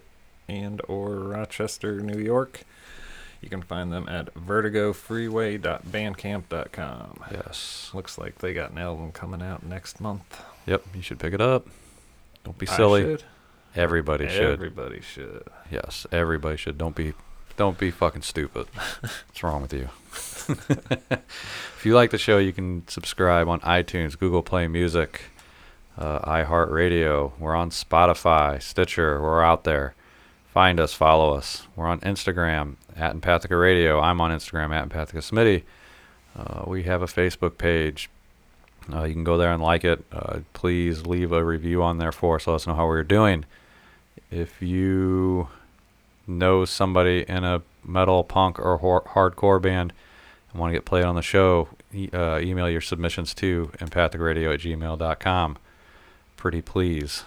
and 0.48 0.80
or 0.86 1.16
Rochester, 1.16 1.98
New 2.00 2.20
York. 2.20 2.62
You 3.40 3.48
can 3.48 3.62
find 3.62 3.92
them 3.92 4.08
at 4.08 4.32
vertigofreeway.bandcamp.com. 4.34 7.24
Yes. 7.32 7.90
Looks 7.92 8.16
like 8.18 8.38
they 8.38 8.54
got 8.54 8.70
an 8.70 8.78
album 8.78 9.10
coming 9.10 9.42
out 9.42 9.64
next 9.64 10.00
month. 10.00 10.40
Yep. 10.66 10.84
You 10.94 11.02
should 11.02 11.18
pick 11.18 11.34
it 11.34 11.40
up. 11.40 11.66
Don't 12.44 12.56
be 12.56 12.66
silly. 12.66 13.02
should. 13.02 13.24
Everybody 13.74 14.28
should. 14.28 14.52
Everybody 14.52 15.00
should. 15.00 15.48
Yes, 15.72 16.06
everybody 16.12 16.56
should. 16.56 16.78
Don't 16.78 16.94
be, 16.94 17.14
don't 17.56 17.78
be 17.78 17.90
fucking 17.90 18.22
stupid. 18.22 18.68
What's 19.00 19.42
wrong 19.42 19.62
with 19.62 19.72
you? 19.72 19.88
if 20.48 21.82
you 21.84 21.94
like 21.94 22.10
the 22.10 22.18
show, 22.18 22.38
you 22.38 22.52
can 22.52 22.86
subscribe 22.86 23.48
on 23.48 23.60
iTunes, 23.60 24.18
Google 24.18 24.42
Play 24.42 24.68
Music, 24.68 25.22
uh, 25.98 26.20
iHeartRadio. 26.20 27.32
We're 27.38 27.54
on 27.54 27.70
Spotify, 27.70 28.62
Stitcher. 28.62 29.20
We're 29.20 29.42
out 29.42 29.64
there. 29.64 29.94
Find 30.52 30.78
us, 30.78 30.92
follow 30.92 31.34
us. 31.34 31.66
We're 31.76 31.86
on 31.86 32.00
Instagram 32.00 32.76
at 32.96 33.14
Empathica 33.14 33.58
Radio. 33.60 34.00
I'm 34.00 34.20
on 34.20 34.30
Instagram 34.30 34.70
at 34.74 34.88
Empathica 34.88 35.18
Smitty. 35.18 35.62
Uh, 36.36 36.64
we 36.66 36.82
have 36.84 37.02
a 37.02 37.06
Facebook 37.06 37.58
page. 37.58 38.10
Uh, 38.92 39.04
you 39.04 39.14
can 39.14 39.24
go 39.24 39.38
there 39.38 39.52
and 39.52 39.62
like 39.62 39.84
it. 39.84 40.04
Uh, 40.12 40.40
please 40.52 41.06
leave 41.06 41.32
a 41.32 41.44
review 41.44 41.82
on 41.82 41.98
there 41.98 42.12
for 42.12 42.36
us. 42.36 42.46
Let 42.46 42.54
us 42.54 42.66
know 42.66 42.74
how 42.74 42.86
we're 42.86 43.02
doing. 43.04 43.44
If 44.30 44.60
you 44.60 45.48
know 46.26 46.64
somebody 46.64 47.24
in 47.28 47.44
a 47.44 47.62
metal, 47.84 48.24
punk, 48.24 48.58
or 48.58 48.78
hor- 48.78 49.02
hardcore 49.02 49.60
band 49.60 49.92
and 50.52 50.60
want 50.60 50.70
to 50.70 50.74
get 50.76 50.84
played 50.84 51.04
on 51.04 51.14
the 51.14 51.22
show, 51.22 51.68
e- 51.94 52.10
uh, 52.12 52.38
email 52.40 52.68
your 52.68 52.80
submissions 52.80 53.34
to 53.34 53.70
empathicradio 53.78 54.54
at 54.54 54.60
gmail.com. 54.60 55.58
Pretty 56.42 56.60
please. 56.60 57.22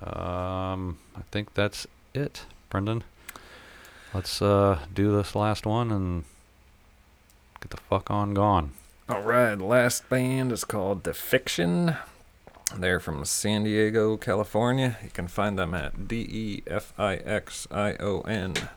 Um, 0.00 0.98
I 1.16 1.22
think 1.32 1.54
that's 1.54 1.88
it, 2.14 2.44
Brendan. 2.68 3.02
Let's 4.14 4.40
uh, 4.40 4.78
do 4.94 5.10
this 5.10 5.34
last 5.34 5.66
one 5.66 5.90
and 5.90 6.22
get 7.60 7.70
the 7.70 7.78
fuck 7.78 8.12
on 8.12 8.32
gone. 8.32 8.70
All 9.08 9.22
right, 9.22 9.58
last 9.58 10.08
band 10.08 10.52
is 10.52 10.62
called 10.62 11.02
Defixion. 11.02 11.96
They're 12.76 13.00
from 13.00 13.24
San 13.24 13.64
Diego, 13.64 14.16
California. 14.16 14.98
You 15.02 15.10
can 15.10 15.26
find 15.26 15.58
them 15.58 15.74
at 15.74 16.06
d-e-f-i-x-i-o-n 16.06 16.94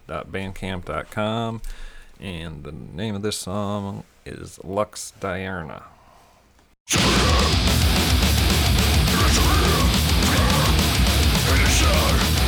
dot 0.07 0.31
bandcamp 0.31 0.85
dot 0.85 1.11
com. 1.11 1.61
And 2.19 2.63
the 2.63 2.71
name 2.71 3.13
of 3.13 3.21
this 3.21 3.37
song 3.37 4.05
is 4.25 4.59
Lux 4.63 5.13
Diurna 5.21 5.83
future 11.83 12.42